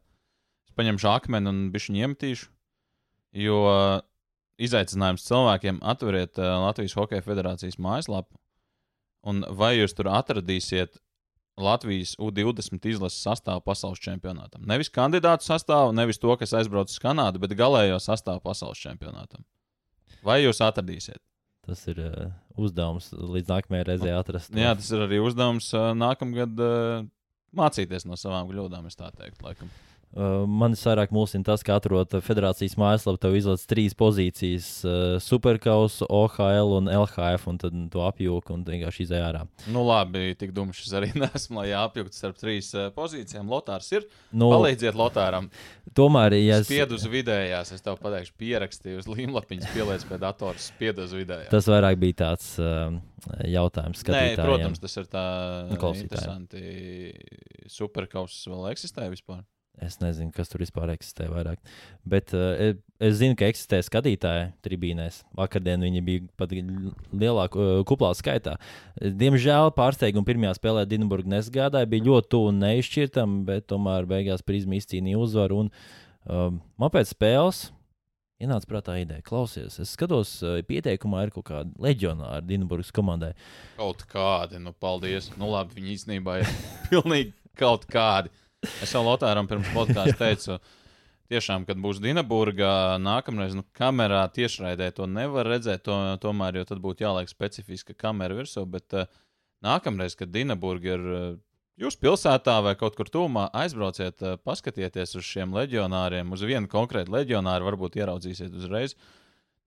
es 0.70 0.78
paņemšu 0.78 1.10
akmeni 1.14 1.50
un 1.54 1.68
bišķiņu 1.74 2.06
iemetīšu. 2.06 2.50
Jo 3.38 3.60
izaicinājums 4.60 5.26
cilvēkiem 5.28 5.80
atveriet 5.86 6.40
uh, 6.40 6.58
Latvijas 6.66 6.96
Hokeja 6.98 7.24
Federācijas 7.26 7.80
mājaslapu, 7.82 8.36
un 9.30 9.44
vai 9.56 9.76
jūs 9.78 9.96
tur 9.96 10.10
atradīsiet 10.12 11.00
Latvijas 11.60 12.14
U20 12.20 12.86
izlases 12.88 13.20
sastāvu 13.24 13.64
pasaules 13.66 14.00
čempionātam. 14.04 14.64
Nevis 14.68 14.92
kandidātu 14.96 15.48
sastāvu, 15.48 15.92
nevis 15.96 16.20
to, 16.22 16.32
kas 16.40 16.56
aizbrauc 16.56 16.92
uz 16.92 17.00
Kanādu, 17.04 17.42
bet 17.44 17.56
galējo 17.60 18.00
sastāvu 18.04 18.40
pasaules 18.46 18.80
čempionātam. 18.80 19.44
Vai 20.24 20.40
jūs 20.44 20.62
atradīsiet? 20.64 21.20
Tas 21.68 21.84
ir 21.92 22.00
uh, 22.02 22.32
uzdevums 22.58 23.12
līdz 23.14 23.52
nākamajai 23.52 23.88
reizei 23.92 24.16
atrast. 24.16 24.56
Jā, 24.56 24.72
tas 24.80 24.88
ir 24.96 25.04
arī 25.06 25.20
uzdevums 25.22 25.68
uh, 25.76 25.92
nākamgad 25.98 26.64
uh, 26.64 27.04
mācīties 27.56 28.08
no 28.10 28.18
savām 28.20 28.50
kļūdām, 28.50 28.88
es 28.90 28.98
tā 29.00 29.12
teiktu. 29.14 29.44
Laikam. 29.46 29.70
Uh, 30.10 30.42
man 30.50 30.74
vairāk 30.74 31.12
mulsina 31.14 31.46
tas, 31.46 31.62
ka 31.62 31.76
atrod 31.78 32.16
federācijas 32.26 32.74
mājaslapā, 32.82 33.20
tev 33.22 33.36
izlaiž 33.38 33.66
trīs 33.70 33.94
pozīcijas 33.94 34.70
uh,- 34.82 34.94
superkausa, 35.22 36.08
OHL 36.10 36.74
un 36.80 36.90
LHF, 36.90 37.46
un 37.52 37.60
tad 37.62 37.76
to 37.94 38.02
apjūka 38.08 38.56
un 38.56 38.64
vienkārši 38.66 39.06
izēja 39.06 39.28
ārā. 39.28 39.44
Nu, 39.70 39.84
labi, 39.86 40.32
tik 40.40 40.56
dumšs 40.58 40.90
arī 40.98 41.12
nesmu, 41.24 41.60
lai 41.62 41.76
apjuktu 41.78 42.18
starp 42.18 42.40
trīs 42.42 42.72
uh, 42.74 42.88
pozīcijām. 42.96 43.52
Lotārs 43.54 43.92
ir. 43.94 44.08
Nu, 44.34 44.50
Palīdziet 44.56 44.98
Lotāram. 44.98 45.52
tomēr, 45.94 46.40
ja 46.40 46.58
es, 46.64 46.66
Spied 46.66 46.98
uz 46.98 47.06
vidējās, 47.06 47.76
es 47.78 47.86
tev 47.86 48.02
pateikšu, 48.02 48.34
pierakstīju 48.42 49.04
uz 49.04 49.12
līmlapiņas, 49.14 49.70
pieliec 49.76 50.08
pie 50.10 50.20
datora, 50.26 50.58
spied 50.58 51.04
uz 51.06 51.14
vidējās. 51.14 51.54
tas 51.54 51.70
vairāk 51.70 52.02
bija 52.02 52.18
tāds 52.26 52.50
uh, 52.58 52.98
jautājums, 53.46 54.02
Nē, 54.02 54.08
skatītājiem. 54.08 54.50
protams, 54.50 54.82
tas 54.82 54.98
ir 54.98 55.14
tā 55.14 55.28
interesanti. 56.02 56.66
Superkausas 57.70 58.50
vēl 58.50 58.72
eksistē 58.74 59.06
vispār. 59.14 59.46
Es 59.80 59.96
nezinu, 60.02 60.34
kas 60.36 60.52
tur 60.52 60.60
vispār 60.60 60.92
eksistē 60.92 61.30
vairāk. 61.32 61.60
Bet 62.08 62.34
uh, 62.36 62.76
es, 63.00 63.16
zinu, 63.22 63.38
ka 63.40 63.48
eksistē 63.48 63.80
skatītāji 63.86 64.50
tribīnēs. 64.66 65.22
Vakardien 65.40 65.86
viņi 65.86 66.04
bija 66.04 66.26
pat 66.40 66.52
lielākā, 66.52 67.64
uh, 67.64 67.84
kuplā 67.88 68.12
skaitā. 68.18 68.58
Diemžēl 69.00 69.72
pārsteiguma 69.78 70.28
pirmajā 70.28 70.58
spēlē 70.58 70.84
Dienburgā 70.90 71.32
nesgādāja. 71.32 71.90
Bija 71.90 72.10
ļoti 72.10 72.32
tuvu 72.36 72.52
un 72.52 72.60
neizšķirtam, 72.66 73.42
bet 73.48 73.70
tomēr 73.72 74.10
beigās 74.10 74.44
prizma 74.44 74.76
izcīnīja 74.80 75.22
uzvaru. 75.24 75.64
Un, 75.64 75.72
um, 76.28 76.60
man 76.80 76.94
pēc 76.96 77.14
spēles 77.16 77.70
ienāca 78.44 78.68
prātā 78.72 78.96
ideja, 79.00 79.24
klausies, 79.24 79.80
es 79.84 79.96
skatos, 79.96 80.38
uh, 80.44 80.60
pieteikumā 80.68 81.26
ir 81.26 81.34
kaut 81.36 81.48
kāda 81.52 81.88
leģionāra 81.88 82.44
Dienburgas 82.44 82.92
komandai. 82.96 83.32
Kaut 83.80 84.04
kādi, 84.12 84.60
nu, 84.64 84.76
paldies. 84.76 85.32
Nu, 85.40 85.54
labi, 85.56 85.80
viņi 85.80 85.96
īstenībā 85.96 86.42
ir 86.44 86.54
pilnīgi 86.92 87.34
kaut 87.60 87.88
kādi. 87.92 88.32
Es 88.60 88.92
jau 88.92 89.02
Lotāram 89.06 89.48
pirms 89.48 89.70
podkāstā 89.72 90.18
teicu, 90.26 90.58
tiešām, 91.32 91.66
kad 91.68 91.80
būs 91.80 92.02
Dienaburgā, 92.04 92.98
nākamreiz 93.00 93.56
nu, 93.56 93.64
kamerā 93.76 94.26
tiešraidē 94.36 94.90
to 94.98 95.08
nevar 95.08 95.48
redzēt, 95.48 95.86
to, 95.88 95.96
tomēr, 96.24 96.60
jo 96.60 96.66
tad 96.68 96.82
būtu 96.84 97.06
jāliek 97.06 97.32
specifiska 97.32 97.96
kamera 97.96 98.36
virsū. 98.36 98.66
Bet 98.68 98.98
uh, 98.98 99.08
nākamreiz, 99.64 100.18
kad 100.20 100.34
Dienaburga 100.34 100.92
ir 100.98 101.08
uh, 101.08 101.30
jūsu 101.80 102.02
pilsētā 102.04 102.58
vai 102.66 102.76
kaut 102.80 103.00
kur 103.00 103.12
tūmā, 103.12 103.48
aizbrauciet, 103.64 104.20
uh, 104.26 104.36
paskatieties 104.44 105.16
uz 105.16 105.28
šiem 105.28 105.56
leģionāriem, 105.56 106.36
uz 106.36 106.44
vienu 106.44 106.68
konkrētu 106.72 107.16
leģionāru, 107.16 107.72
varbūt 107.72 108.00
ieraudzīsiet 108.02 108.60
uzreiz. 108.60 108.98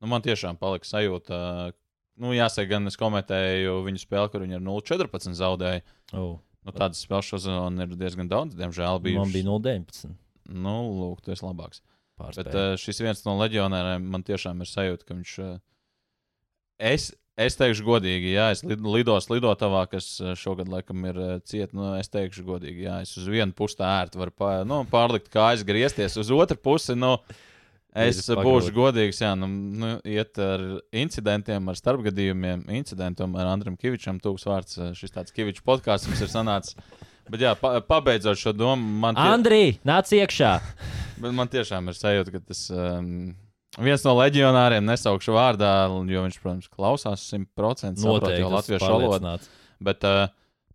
Nu, 0.03 0.11
man 0.13 0.25
tiešām 0.25 0.61
palika 0.61 0.91
sajūta. 0.91 1.41
Uh, 1.41 1.77
nu, 2.21 2.37
jāsaka, 2.37 2.75
gan 2.75 2.93
es 2.93 3.01
komentēju 3.01 3.81
viņu 3.87 4.05
spēli, 4.05 4.33
kur 4.35 4.45
viņi 4.45 4.61
ar 4.61 4.67
0,14 4.69 5.39
zaudēja. 5.39 5.87
Oh, 6.13 6.43
Nu, 6.63 6.71
tādas 6.75 7.01
spēles 7.03 7.27
šo 7.27 7.41
sezonu 7.43 7.83
ir 7.83 7.97
diezgan 7.99 8.29
daudz, 8.31 8.55
diemžēl. 8.59 9.01
man 9.03 9.03
bija 9.03 9.25
bijušas. 9.25 10.05
0,19. 10.07 10.13
Nu, 10.53 10.77
lūk, 11.01 11.23
tu 11.25 11.33
esi 11.35 11.43
labāks. 11.47 11.83
Bet 12.21 12.47
Pārspēja. 12.47 12.63
uh, 12.75 12.79
šis 12.79 13.01
viens 13.03 13.25
no 13.27 13.35
leģionāriem 13.41 14.05
man 14.13 14.23
tiešām 14.27 14.63
ir 14.63 14.71
sajūta, 14.71 15.07
ka 15.09 15.17
viņš. 15.17 15.33
Uh, 15.43 15.57
es, 16.93 17.09
es 17.41 17.59
teikšu, 17.59 17.87
godīgi, 17.87 18.35
jā, 18.37 18.51
es 18.55 18.63
lid, 18.67 18.85
lidos 18.85 19.27
lidotavā, 19.33 19.85
kas 19.91 20.13
uh, 20.23 20.37
šogad 20.39 20.71
laikam 20.71 21.03
ir 21.09 21.19
uh, 21.19 21.33
cieta. 21.43 21.75
Nu, 21.75 21.89
es 21.99 22.13
teikšu, 22.13 22.45
godīgi, 22.47 22.87
jā, 22.87 23.01
es 23.07 23.17
uz 23.19 23.27
vienu 23.33 23.57
pusi 23.59 23.81
tā 23.81 23.89
ērti 24.03 24.21
varu 24.21 24.35
pā, 24.39 24.53
nu, 24.69 24.83
pārlikt 24.93 25.33
kājas, 25.35 25.65
griezties. 25.67 26.19
Uz 26.21 26.31
otru 26.37 26.59
pusi, 26.63 26.95
nu, 26.99 27.17
es 27.93 28.23
būšu 28.27 28.73
godīgs, 28.77 29.21
jā, 29.21 29.33
nu, 29.39 29.49
nu, 29.49 29.93
iet 30.09 30.39
ar 30.41 30.65
incidentiem, 30.97 31.69
ar 31.69 31.79
starpgadījumiem, 31.79 32.65
incidentam 32.79 33.37
ar 33.37 33.53
Andram 33.53 33.77
Kavičam. 33.81 34.21
Tūks 34.23 34.49
vārds, 34.49 34.79
uh, 34.81 34.93
šis 34.97 35.13
tāds 35.15 35.35
Kavičs 35.37 35.65
podkāsts 35.67 36.09
mums 36.09 36.25
ir 36.25 36.33
sanācis. 36.33 36.79
Bet, 37.31 37.41
jā, 37.45 37.53
pa, 37.59 37.77
pabeidzot 37.87 38.41
šo 38.41 38.53
domu, 38.57 38.99
man, 39.05 39.17
tie, 39.17 39.29
Andrī, 39.31 39.63
nāc 39.87 40.11
iekšā! 40.17 40.57
bet 41.23 41.37
man 41.37 41.51
tiešām 41.53 41.93
ir 41.93 41.99
sajūta, 41.99 42.35
ka 42.35 42.43
tas 42.49 42.65
um, 42.75 43.13
viens 43.79 44.05
no 44.07 44.17
leģionāriem 44.19 44.89
nesaukšu 44.89 45.37
vārdā, 45.37 45.73
jo 46.11 46.25
viņš, 46.27 46.41
protams, 46.43 46.73
klausās 46.73 47.29
100% 47.31 48.03
saprot 48.03 48.27
Noteikti. 48.27 48.49
latviešu 48.57 48.91
valodu. 48.91 49.37
Bet 49.83 50.09
uh, 50.09 50.27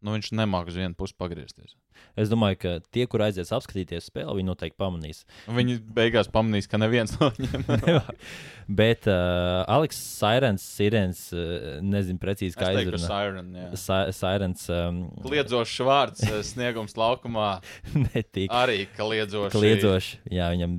nu, 0.01 0.15
viņš 0.15 0.31
nemāks 0.39 0.77
vienu 0.77 0.95
pusi 0.97 1.17
pagriezties. 1.19 1.75
Es 2.17 2.31
domāju, 2.31 2.57
ka 2.63 2.71
tie, 2.93 3.05
kur 3.09 3.21
aizies 3.27 3.51
apskatīties 3.53 4.07
spēli, 4.09 4.39
viņi 4.39 4.49
noteikti 4.49 4.79
pamanīs. 4.81 5.23
Viņi 5.47 5.79
beigās 5.93 6.29
pamanīs, 6.33 6.65
ka 6.69 6.79
neviens 6.81 7.13
no 7.19 7.29
viņiem 7.37 7.67
Bet 8.67 9.05
uh, 9.07 9.63
Aleks 9.71 9.95
Sirens, 9.95 10.63
Sirens, 10.75 11.19
uh, 11.31 11.77
nezinu 11.79 12.19
precīzi, 12.19 12.57
kā 12.59 12.73
Es 12.73 12.75
teiktu, 12.81 12.97
izrunā. 12.97 13.07
Siren. 13.07 13.53
Sa- 13.79 14.09
Sirens 14.11 14.65
um, 14.73 14.97
Kliedzošs 15.23 15.77
vārds, 15.87 16.23
eh, 16.27 16.41
sniegums 16.43 16.97
laukumā. 16.99 17.61
netika. 18.09 18.65
Arī 18.65 18.81
kliedzošs. 18.97 19.53
Kliedzoši, 19.55 20.19
jā, 20.35 20.49
viņam 20.51 20.73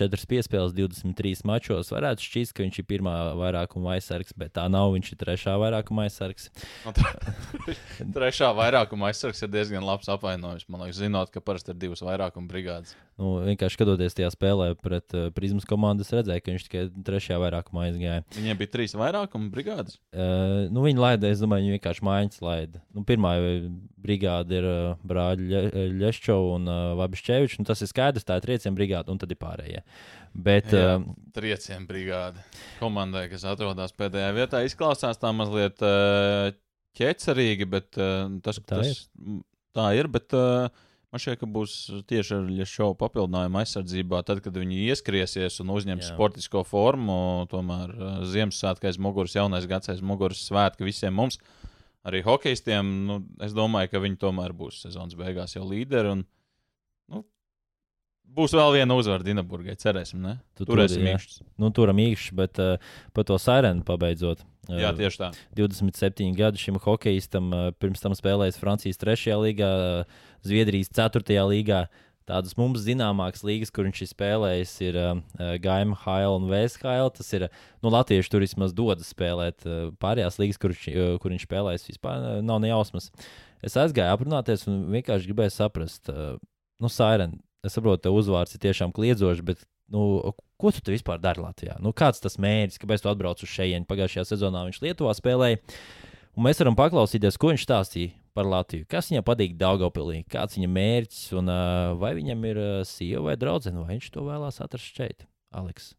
4 0.00 0.26
piespēles, 0.32 0.74
23 0.74 1.44
mačos. 1.46 1.92
Varētu 1.94 2.26
šķist, 2.26 2.56
ka 2.58 2.66
viņš 2.66 2.80
ir 2.82 2.88
pirmā 2.90 3.14
vairākuma 3.38 3.94
aizsargs, 3.94 4.34
bet 4.34 4.56
tā 4.58 4.66
nav. 4.72 4.90
Viņš 4.96 5.12
ir 5.14 5.20
trešā 5.22 5.54
vairākuma 5.62 6.08
aizsargs. 6.08 6.50
Tre- 6.90 7.76
Trešā 8.18 8.50
vairākuma 8.58 9.12
aizsargs 9.12 9.44
ir 9.46 9.52
diezgan 9.54 9.86
labs 9.86 10.10
apvainojums. 10.10 10.57
Man 10.66 10.82
liekas, 10.82 10.98
zinot, 10.98 11.30
ka 11.30 11.40
parasti 11.44 11.70
ir 11.70 11.78
divas 11.78 12.02
vairākuma 12.02 12.50
brigādes. 12.50 12.96
Nu, 13.18 13.36
vienkārši 13.46 13.78
skatoties 13.78 14.14
tajā 14.18 14.28
spēlē 14.34 14.72
pret 14.82 15.14
uh, 15.14 15.28
Prismas 15.34 15.66
komandu, 15.68 16.02
es 16.06 16.10
redzēju, 16.14 16.42
ka 16.42 16.54
viņš 16.54 16.66
tikai 16.66 16.82
trešajā 17.06 17.38
vairākumā 17.42 17.86
aizgāja. 17.88 18.24
Viņiem 18.36 18.58
bija 18.60 18.72
trīs 18.74 18.94
vairākuma 18.98 19.50
brigādes. 19.54 19.98
Uh, 20.10 20.66
nu, 20.74 20.82
viņi 20.86 21.02
laida, 21.02 21.30
es 21.30 21.42
domāju, 21.42 21.66
viņi 21.68 21.76
vienkārši 21.78 22.06
mājiņas 22.10 22.42
laida. 22.46 22.82
Nu, 22.94 23.02
pirmā 23.08 23.32
brigāde 23.98 24.60
ir 24.60 24.68
uh, 24.68 25.00
brāļi 25.06 25.48
Ļe- 25.50 25.86
Ļeščovs 26.02 26.52
un 26.58 26.70
uh, 26.70 26.78
Vabišķevičs. 27.00 27.58
Nu, 27.62 27.66
tas 27.68 27.82
ir 27.82 27.90
skaidrs, 27.90 28.26
tā 28.28 28.38
ir 28.38 28.46
trieciena 28.46 28.76
brigāde, 28.78 29.10
un 29.14 29.18
tad 29.22 29.34
ir 29.34 29.40
pārējie. 29.42 29.82
Bet, 30.38 30.70
Jā. 30.74 30.98
uh, 31.00 31.18
Trieciena 31.34 31.86
brigāde. 31.88 32.42
Komandai, 32.78 33.26
kas 33.32 33.44
atrodas 33.48 33.94
pēdējā 33.98 34.30
vietā, 34.36 34.62
izklausās 34.68 35.18
tā 35.18 35.32
mazliet 35.34 35.82
uh, 35.82 36.52
ķecerīgi, 36.98 37.66
bet 37.70 37.98
uh, 38.00 38.26
tas, 38.44 38.58
Tā 38.62 38.78
tas 38.80 39.04
m, 39.18 39.40
tā 39.78 39.88
ir. 39.98 40.10
Bet, 40.12 40.34
uh, 40.36 40.68
man 41.12 41.22
šķiet, 41.22 41.40
ka 41.40 41.50
būs 41.54 41.76
tieši 42.10 42.36
ar 42.36 42.68
šo 42.68 42.90
papildinājumu 42.98 43.62
aizsardzībā, 43.62 44.22
tad, 44.28 44.42
kad 44.44 44.58
viņi 44.58 44.82
ieskriesies 44.90 45.60
un 45.64 45.72
uzņems 45.76 46.08
Jā. 46.08 46.14
sportisko 46.14 46.64
formu. 46.68 47.46
Tomēr 47.52 47.94
uh, 47.94 48.16
Ziemassvētku 48.28 48.90
aiz 48.90 49.00
muguras, 49.02 49.36
jaunais 49.38 49.68
gads 49.70 49.94
aiz 49.94 50.04
muguras 50.04 50.42
svētki 50.48 50.88
visiem 50.88 51.16
mums. 51.16 51.40
Arī 52.08 52.22
hokeistiem, 52.24 52.90
nu, 53.08 53.22
es 53.44 53.54
domāju, 53.56 53.90
ka 53.92 54.00
viņi 54.02 54.20
tomēr 54.22 54.54
būs 54.56 54.84
sezonas 54.84 55.16
beigās 55.18 55.56
jau 55.56 55.64
līderi. 55.66 56.14
Un, 56.14 56.22
nu, 56.24 56.37
būs 58.36 58.54
vēl 58.56 58.76
viena 58.76 58.96
uzvara 58.98 59.24
Dienaburgai, 59.26 59.76
cerēsim, 59.80 60.20
ne? 60.24 60.36
Tu 60.58 60.66
Turēsim 60.68 61.00
turi, 61.00 61.10
jā. 61.10 61.18
īkšķus. 61.18 61.40
nu, 61.62 61.70
turam 61.74 62.00
īkšķi, 62.02 62.34
bet 62.38 62.60
uh, 62.62 62.92
par 63.16 63.26
to 63.28 63.38
sirenu 63.42 63.84
pabeidzot. 63.86 64.44
Uh, 64.68 64.82
Jā, 64.82 64.92
tieši 64.96 65.22
tā. 65.22 65.30
27 65.56 66.34
gadu 66.36 66.60
šim 66.60 66.76
hokeistam, 66.84 67.48
uh, 67.56 67.70
pirms 67.80 68.04
tam 68.04 68.16
spēlējis 68.16 68.60
Francijas 68.60 69.00
3. 69.00 69.38
līgā, 69.46 69.70
uh, 70.04 70.28
Zviedrijas 70.46 70.92
4. 70.94 71.38
līgā. 71.48 71.86
Tādas 72.28 72.58
mums 72.60 72.82
zināmākas 72.84 73.40
līgas, 73.40 73.70
kur 73.72 73.86
viņš 73.88 74.02
ir 74.04 74.08
spēlējis, 74.10 74.72
ir 74.84 74.98
uh, 75.00 75.14
Gaima, 75.64 75.96
Haila 76.02 76.34
un 76.36 76.50
Vēshaila. 76.50 77.08
Tas 77.16 77.32
ir, 77.32 77.46
nu, 77.80 77.88
Latvieši 77.94 78.28
tur 78.34 78.44
vismaz 78.44 78.74
dodas 78.76 79.08
spēlēt. 79.14 79.64
Uh, 79.64 79.88
pārējās 79.96 80.36
līgas, 80.36 80.60
kur, 80.60 80.76
uh, 80.76 81.14
kur 81.22 81.32
viņš 81.32 81.46
spēlējis, 81.48 81.88
vispār 81.94 82.20
uh, 82.20 82.38
nav 82.44 82.60
ne 82.60 82.68
jausmas. 82.68 83.08
Es 83.64 83.78
aizgāju 83.80 84.12
aprunāties 84.12 84.68
un 84.68 84.82
vienkārši 84.92 85.30
gribēju 85.30 85.54
saprast, 85.56 86.12
uh, 86.12 86.36
nu, 86.84 86.92
Sairen, 86.92 87.38
es 87.66 87.74
saprotu, 87.74 88.04
tev 88.06 88.18
uzvārds 88.18 88.54
ir 88.54 88.62
tiešām 88.62 88.92
kliedzošs, 88.96 89.42
bet, 89.46 89.64
nu, 89.92 90.32
ko 90.60 90.72
tu 90.74 90.94
vispār 90.94 91.20
dari 91.22 91.42
Latvijā? 91.42 91.78
Nu, 91.82 91.94
kāds 91.96 92.22
tas 92.22 92.38
mērķis, 92.42 92.80
kāpēc 92.82 93.04
tu 93.04 93.10
atbrauc 93.12 93.42
uz 93.42 93.52
šejienu? 93.52 93.88
Pagājušajā 93.88 94.28
sezonā 94.32 94.66
viņš 94.68 94.80
Lietuvā 94.84 95.14
spēlēja. 95.18 95.60
Un 96.38 96.46
mēs 96.46 96.60
varam 96.62 96.76
paklausīties, 96.78 97.38
ko 97.40 97.50
viņš 97.50 97.66
stāstīja 97.66 98.14
par 98.36 98.46
Latviju. 98.46 98.86
Kas 98.90 99.10
viņam 99.10 99.26
patīk 99.26 99.56
Daugopilī, 99.58 100.20
kāds 100.30 100.58
viņa 100.58 100.68
mērķis, 100.70 101.22
un 101.40 101.50
uh, 101.50 101.94
vai 101.98 102.12
viņam 102.18 102.44
ir 102.46 102.60
uh, 102.62 102.74
sieva 102.86 103.30
vai 103.32 103.38
draudzene, 103.40 103.82
vai 103.82 103.96
viņš 103.96 104.12
to 104.14 104.26
vēlās 104.28 104.62
atrast 104.62 104.94
šeit. 104.94 105.26
Aleks. 105.50 105.94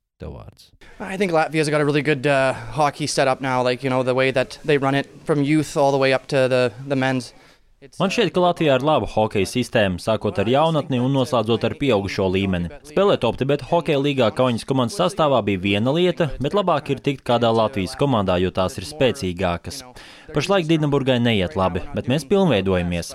I 0.99 1.15
think 1.15 1.31
Latvia's 1.31 1.69
got 1.69 1.79
a 1.79 1.85
really 1.85 2.01
good 2.01 2.27
uh, 2.27 2.51
hockey 2.51 3.07
setup 3.07 3.39
now. 3.39 3.63
Like 3.63 3.83
you 3.83 3.89
know 3.89 4.03
the 4.03 4.13
way 4.13 4.31
that 4.31 4.59
they 4.65 4.77
run 4.77 4.93
it 4.93 5.07
from 5.23 5.43
youth 5.43 5.77
all 5.77 5.91
the 5.91 5.97
way 5.97 6.11
up 6.11 6.27
to 6.27 6.47
the 6.49 6.73
the 6.87 6.95
men's. 6.95 7.33
Man 7.79 8.11
šķiet, 8.11 8.33
ka 8.35 8.41
Latvijā 8.43 8.73
ir 8.75 8.83
laba 8.83 9.07
hokeja 9.07 9.47
sistēma, 9.47 10.01
sākot 10.03 10.35
ar 10.41 10.49
jaunatni 10.51 10.97
un 10.99 11.13
noslēdzot 11.15 11.63
ar 11.63 11.75
pieaugušo 11.79 12.25
līmeni. 12.33 12.67
Spēlēt 12.89 13.23
optibet 13.23 13.63
hokeja 13.69 14.01
līgā 14.03 14.27
kauņas 14.35 14.67
komandas 14.67 14.97
sastāvā 14.99 15.39
bija 15.47 15.61
viena 15.63 15.93
lieta, 15.95 16.27
bet 16.43 16.57
labāk 16.59 16.91
ir 16.91 16.99
tikt 17.05 17.23
kādā 17.29 17.53
Latvijas 17.55 17.95
komandā, 18.01 18.35
jo 18.43 18.51
tās 18.51 18.75
ir 18.81 18.87
spēcīgākas. 18.89 19.79
Pašlaik 20.33 20.67
Dienaburgai 20.69 21.17
neiet 21.21 21.55
labi, 21.57 21.81
bet 21.95 22.09
mēs 22.11 22.25
pilnveidojamies. 22.29 23.13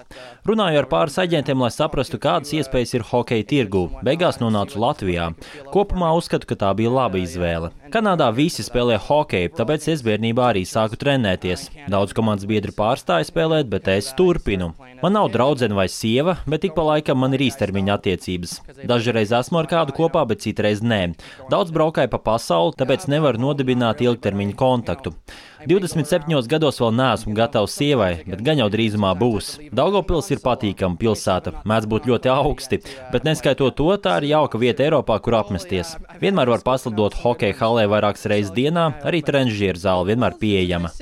Runāju 0.48 0.80
ar 0.80 0.88
pāris 0.90 1.18
aģentiem, 1.22 1.60
lai 1.62 1.70
saprastu, 1.72 2.18
kādas 2.20 2.52
iespējas 2.56 2.94
ir 2.96 3.06
hokeja 3.08 3.46
tirgū. 3.50 3.84
Beigās 4.06 4.40
nonācu 4.42 4.80
Latvijā. 4.82 5.30
Kopumā 5.72 6.10
uzskatu, 6.18 6.48
ka 6.50 6.58
tā 6.60 6.72
bija 6.76 6.92
laba 6.92 7.20
izvēle. 7.22 7.70
Kanādā 7.94 8.26
visi 8.34 8.64
spēlē 8.66 8.98
hokeju, 8.98 9.52
tāpēc 9.54 9.86
es 9.92 10.02
bērnībā 10.02 10.48
arī 10.50 10.64
sāku 10.66 10.98
trenēties. 10.98 11.68
Daudz 11.92 12.16
komandas 12.16 12.48
biedri 12.50 12.74
pārstāja 12.74 13.28
spēlēt, 13.28 13.70
bet 13.70 13.86
es 13.92 14.10
turpinu. 14.18 14.72
Man 15.02 15.14
nav 15.14 15.30
draudzene 15.34 15.76
vai 15.78 15.86
sieva, 15.92 16.38
bet 16.50 16.66
ik 16.66 16.74
pa 16.74 16.82
laikam 16.88 17.22
man 17.22 17.36
ir 17.36 17.46
īstermiņa 17.46 17.98
attiecības. 17.98 18.56
Dažreiz 18.90 19.32
esmu 19.38 19.62
ar 19.62 19.70
kādu 19.70 19.94
kopā, 19.94 20.24
bet 20.26 20.42
citreiz 20.42 20.82
nē. 20.82 21.02
Daudz 21.52 21.70
braukāju 21.74 22.10
pa 22.10 22.20
pasauli, 22.32 22.74
tāpēc 22.80 23.06
nevaru 23.12 23.42
nodibināt 23.46 24.02
ilgtermiņa 24.02 24.58
kontaktu. 24.58 25.14
27 25.68 26.48
gados 26.50 26.80
vēl 26.82 26.92
neesmu 26.98 27.34
gatavs 27.36 27.76
sievai, 27.78 28.12
bet 28.26 28.42
gan 28.46 28.60
jau 28.60 28.68
drīzumā 28.72 29.12
būs. 29.18 29.54
Daugopils 29.74 30.30
ir 30.34 30.42
patīkama 30.44 30.98
pilsēta, 31.00 31.54
mēdz 31.68 31.88
būt 31.90 32.08
ļoti 32.10 32.32
augsti, 32.32 32.80
bet 33.12 33.26
neskaitot 33.28 33.76
to, 33.78 33.88
tā 34.02 34.18
ir 34.20 34.30
jauka 34.32 34.60
vieta 34.60 34.84
Eiropā, 34.86 35.18
kur 35.24 35.38
apmesties. 35.40 35.94
Vienmēr 36.22 36.52
var 36.54 36.64
paslidot 36.66 37.16
hokeja 37.22 37.56
halē 37.60 37.86
vairākas 37.92 38.28
reizes 38.30 38.54
dienā, 38.56 38.90
arī 39.06 39.22
trenižieru 39.24 39.80
zāle 39.80 40.10
vienmēr 40.12 40.38
pieejama. 40.40 40.92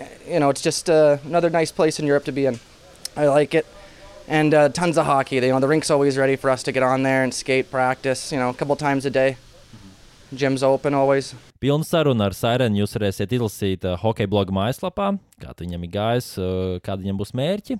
uh, 0.00 0.04
you 0.28 0.40
know, 0.40 0.50
it's 0.50 0.60
just 0.60 0.90
uh, 0.90 1.18
another 1.24 1.50
nice 1.50 1.72
place 1.72 1.98
in 1.98 2.06
Europe 2.06 2.24
to 2.24 2.32
be 2.32 2.46
in. 2.46 2.58
I 3.16 3.26
like 3.26 3.54
it. 3.54 3.66
And 4.28 4.52
uh, 4.52 4.68
tons 4.68 4.98
of 4.98 5.06
hockey. 5.06 5.36
You 5.36 5.40
know, 5.48 5.60
the 5.60 5.68
rink's 5.68 5.90
always 5.90 6.18
ready 6.18 6.36
for 6.36 6.50
us 6.50 6.62
to 6.64 6.72
get 6.72 6.82
on 6.82 7.02
there 7.02 7.22
and 7.22 7.32
skate, 7.32 7.70
practice. 7.70 8.32
You 8.32 8.38
know, 8.38 8.50
a 8.50 8.54
couple 8.54 8.76
times 8.76 9.06
a 9.06 9.10
day. 9.10 9.36
Gym's 10.34 10.62
open 10.62 10.94
always. 10.94 11.34
Pilnu 11.62 11.86
sarunu 11.88 12.24
ar 12.26 12.34
Sirenu 12.36 12.82
jūs 12.82 12.92
varēsiet 12.96 13.32
izlasīt 13.32 13.84
uh, 13.86 13.94
hokeja 14.00 14.28
bloga 14.28 14.52
mājaslapā, 14.52 15.08
kā 15.40 15.54
viņam 15.56 15.86
ir 15.86 15.92
gājis, 15.94 16.28
uh, 16.40 16.76
kādi 16.84 17.06
viņam 17.06 17.20
būs 17.20 17.32
mērķi. 17.38 17.78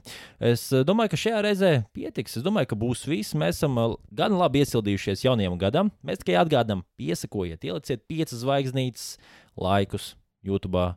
Es 0.52 0.64
uh, 0.72 0.84
domāju, 0.86 1.12
ka 1.12 1.20
šajā 1.20 1.42
reizē 1.44 1.72
pietiks. 1.96 2.38
Es 2.38 2.46
domāju, 2.46 2.70
ka 2.72 2.78
būs 2.80 3.04
viss. 3.10 3.36
Mēs 3.36 3.60
esam 3.60 3.76
gan 4.16 4.36
labi 4.38 4.64
iesildījušies 4.64 5.26
jaunajam 5.26 5.58
gadam. 5.60 5.92
Mēs 6.06 6.22
tikai 6.22 6.38
atgādām, 6.40 6.86
piesakojiet, 7.00 7.68
ieliciet 7.68 8.06
piecas 8.08 8.40
zvaigznītes, 8.40 9.08
laikus 9.60 10.14
YouTube. 10.46 10.94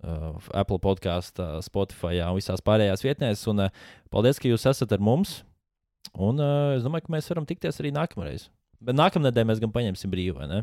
Apple 0.00 0.78
podkāstā, 0.80 1.58
Spotify 1.60 2.22
un 2.24 2.38
visās 2.38 2.62
pārējās 2.64 3.02
vietnēs. 3.04 3.42
Un, 3.52 3.66
paldies, 4.14 4.40
ka 4.40 4.48
jūs 4.48 4.64
esat 4.70 4.94
ar 4.96 5.02
mums. 5.04 5.40
Un 6.16 6.40
es 6.76 6.86
domāju, 6.86 7.04
ka 7.08 7.18
mēs 7.18 7.28
varam 7.28 7.44
tikties 7.48 7.82
arī 7.82 7.92
nākamreiz. 7.92 8.48
Bet 8.80 8.96
nākamā 8.96 9.28
nedēļa 9.28 9.50
mēs 9.50 9.60
gan 9.60 9.74
paņemsim 9.74 10.12
brīvu, 10.12 10.38
vai 10.40 10.48
ne? 10.48 10.62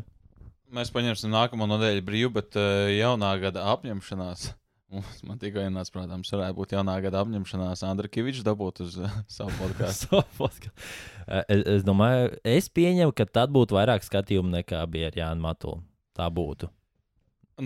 Mēs 0.74 0.90
paņemsim 0.92 1.32
nākamo 1.32 1.64
nedēļu 1.70 2.02
brīvu, 2.04 2.32
bet 2.34 2.56
uh, 2.60 2.88
jaunā 2.92 3.30
gada 3.40 3.68
apņemšanās. 3.74 4.48
Mums, 4.92 5.18
man 5.28 5.36
tikai 5.36 5.66
nāca 5.68 5.92
prātā, 5.92 6.16
mums 6.16 6.30
varētu 6.32 6.56
būt 6.56 6.70
jaunā 6.72 6.94
gada 7.04 7.20
apņemšanās. 7.20 7.82
Andra 7.84 8.08
Kavičs 8.08 8.40
dabūt 8.46 8.80
uz 8.86 8.94
uh, 8.96 9.18
savu 9.36 9.52
podkāstu. 9.60 10.22
Eh, 11.28 11.42
es, 11.52 11.62
es 11.74 11.82
domāju, 11.84 12.30
es 12.40 12.70
pieņemu, 12.72 13.12
ka 13.12 13.26
tad 13.28 13.50
būtu 13.52 13.76
vairāk 13.76 14.00
skatījumu 14.00 14.48
nekā 14.48 14.78
bija 14.88 15.10
ar 15.10 15.18
Jānu 15.18 15.44
Matulu. 15.44 15.82
Tā 16.16 16.24
būtu. 16.32 16.70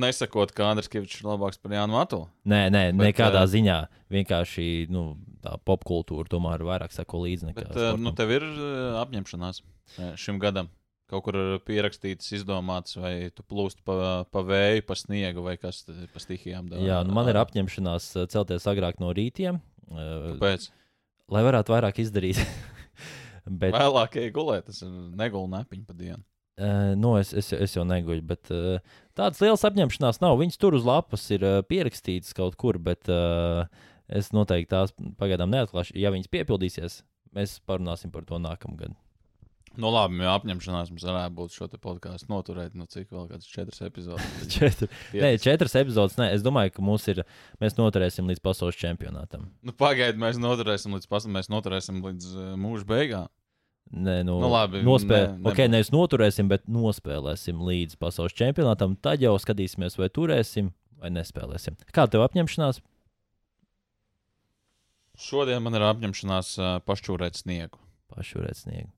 Nesakot, 0.03 0.51
ka 0.57 0.67
Andris 0.73 0.91
Kavičs 0.91 1.21
ir 1.21 1.29
labāks 1.31 1.62
par 1.62 1.77
Jānu 1.77 1.95
Matulu. 1.95 2.27
Nē, 2.43 2.65
nē, 2.75 2.83
Bet, 2.91 3.05
nekādā 3.12 3.45
eh, 3.45 3.51
ziņā. 3.55 3.79
Vienkārši, 4.11 4.67
nu, 4.91 5.05
tā 5.47 5.55
popkultūra 5.62 6.27
tomēr 6.33 6.67
vairāk 6.67 6.91
seko 6.91 7.23
līdzi 7.23 7.53
nekā. 7.53 7.69
Bet, 7.69 7.79
uh, 7.79 7.95
nu, 8.03 8.11
tev 8.19 8.35
ir 8.35 8.49
uh, 8.51 8.99
apņemšanās 9.05 9.62
uh, 9.62 10.11
šim 10.19 10.43
gadam. 10.43 10.73
Kaut 11.12 11.27
kur 11.27 11.37
pierakstīts, 11.68 12.31
izdomāts, 12.38 12.96
vai 12.96 13.29
tu 13.37 13.44
plūsti 13.44 13.85
pa, 13.85 13.96
pa 14.33 14.44
vēju, 14.48 14.87
pa 14.88 14.96
sniegu, 14.96 15.44
vai 15.44 15.59
kas 15.61 15.83
pa 15.85 16.22
stihijām 16.22 16.70
dara. 16.72 16.81
Jā, 16.81 17.03
nu 17.05 17.12
man 17.16 17.29
ir 17.29 17.37
apņemšanās 17.42 18.07
uh, 18.16 18.31
celties 18.33 18.64
agrāk 18.72 19.03
no 19.03 19.12
rītiem, 19.12 19.61
uh, 19.92 20.33
Pēc 20.40 20.70
lai 21.33 21.44
varētu 21.46 21.75
vairāk 21.75 22.03
izdarīt. 22.03 22.40
Bet, 23.62 23.75
vēlāk 23.75 24.20
ej 24.22 24.31
gulēt, 24.35 24.68
tas 24.68 24.85
ir 24.85 24.90
negulu 25.18 25.48
nepiņu 25.51 25.88
pa 25.88 25.96
dienu. 25.98 26.22
Uh, 26.62 26.92
nu, 27.01 27.16
es, 27.18 27.33
es, 27.35 27.48
es 27.57 27.72
jau 27.75 27.83
neguļu, 27.88 28.22
bet 28.29 28.51
uh, 28.53 28.77
tādas 29.18 29.40
lielas 29.40 29.64
apņemšanās 29.66 30.20
nav. 30.22 30.37
Viņas 30.38 30.61
tur 30.61 30.77
uz 30.77 30.85
lapas 30.87 31.25
ir 31.33 31.42
uh, 31.48 31.62
pierakstītas 31.66 32.37
kaut 32.37 32.59
kur, 32.61 32.77
bet 32.79 33.09
uh, 33.11 33.64
es 34.12 34.29
noteikti 34.37 34.70
tās 34.70 34.92
pagaidām 35.18 35.51
neatklāšu. 35.51 35.96
Ja 35.98 36.12
viņas 36.14 36.31
piepildīsies, 36.31 36.98
mēs 37.35 37.57
parunāsim 37.66 38.12
par 38.14 38.29
to 38.29 38.38
nākamgad. 38.38 38.94
Nu, 39.80 39.88
labi, 39.88 40.18
jā, 40.20 40.32
apņemšanās 40.37 40.90
mums 40.92 41.04
varētu 41.08 41.35
būt 41.38 41.54
šo 41.56 41.68
podkāstu 41.80 42.28
noturēt, 42.28 42.74
nu, 42.76 42.85
cik 42.90 43.08
vēl 43.14 43.28
kādas 43.30 43.48
četras 43.48 43.80
epizodes. 43.87 44.26
Četri, 44.52 44.88
nē, 45.16 45.30
četras 45.40 45.76
epizodes. 45.80 46.18
Nē, 46.20 46.26
es 46.37 46.44
domāju, 46.44 46.74
ka 46.76 46.85
mums 46.85 47.06
ir, 47.08 47.22
mēs 47.62 47.78
noturēsim 47.78 48.28
līdz 48.28 48.42
pasaules 48.44 48.76
čempionātam. 48.76 49.46
Nu, 49.64 49.72
Pagaidiet, 49.72 50.20
mēs 50.20 50.37
noturēsim 50.42 50.92
līdz, 50.98 51.08
pas, 51.08 51.24
mēs 51.24 51.48
noturēsim 51.52 52.02
līdz 52.04 52.28
uh, 52.37 52.50
mūža 52.61 52.88
beigām. 52.92 53.30
Nē, 53.92 54.18
nu, 54.28 54.38
Nu, 54.40 54.48
labi, 54.52 54.80
nospēl... 54.87 55.24
ne- 55.32 55.40
ne, 55.40 55.48
ok, 55.50 55.58
nebūs. 55.64 55.72
nevis 55.74 55.92
noturēsim, 55.92 56.52
bet 56.52 56.68
nospēlēsim 56.70 57.64
līdz 57.66 57.96
pasaules 58.00 58.37
čempionātam. 58.38 58.94
Tad 59.00 59.24
jau 59.24 59.35
skatīsimies, 59.40 59.96
vai 60.00 60.08
turēsim 60.12 60.70
vai 61.02 61.11
nespēlēsim. 61.16 61.80
Kā 61.92 62.06
tev 62.12 62.22
apņemšanās? 62.28 62.78
Šodien 65.22 65.61
man 65.64 65.76
ir 65.76 65.85
apņemšanās 65.85 66.52
uh, 66.61 66.70
pašķūrēt 66.88 67.37
sniegu. 67.42 67.82
Pašu 68.12 68.44
redzniegu. 68.44 68.90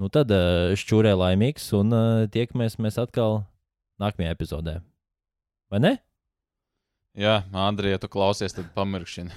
Nu, 0.00 0.10
tad 0.12 0.32
uh, 0.34 0.72
šķūrē 0.78 1.14
laimīgs 1.18 1.68
un 1.78 1.92
uh, 1.96 2.24
tiekamies 2.32 2.78
mēs 2.82 2.98
atkal 3.02 3.42
nākamajā 4.02 4.34
epizodē. 4.34 4.80
Vai 5.72 5.80
ne? 5.84 5.92
Jā, 7.18 7.42
Andrija, 7.52 7.98
ja 7.98 8.00
tu 8.00 8.08
klausies, 8.12 8.56
tad 8.56 8.72
pamirkšķini. 8.76 9.36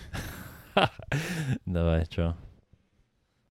Davai, 1.76 2.02
čau. 2.12 2.32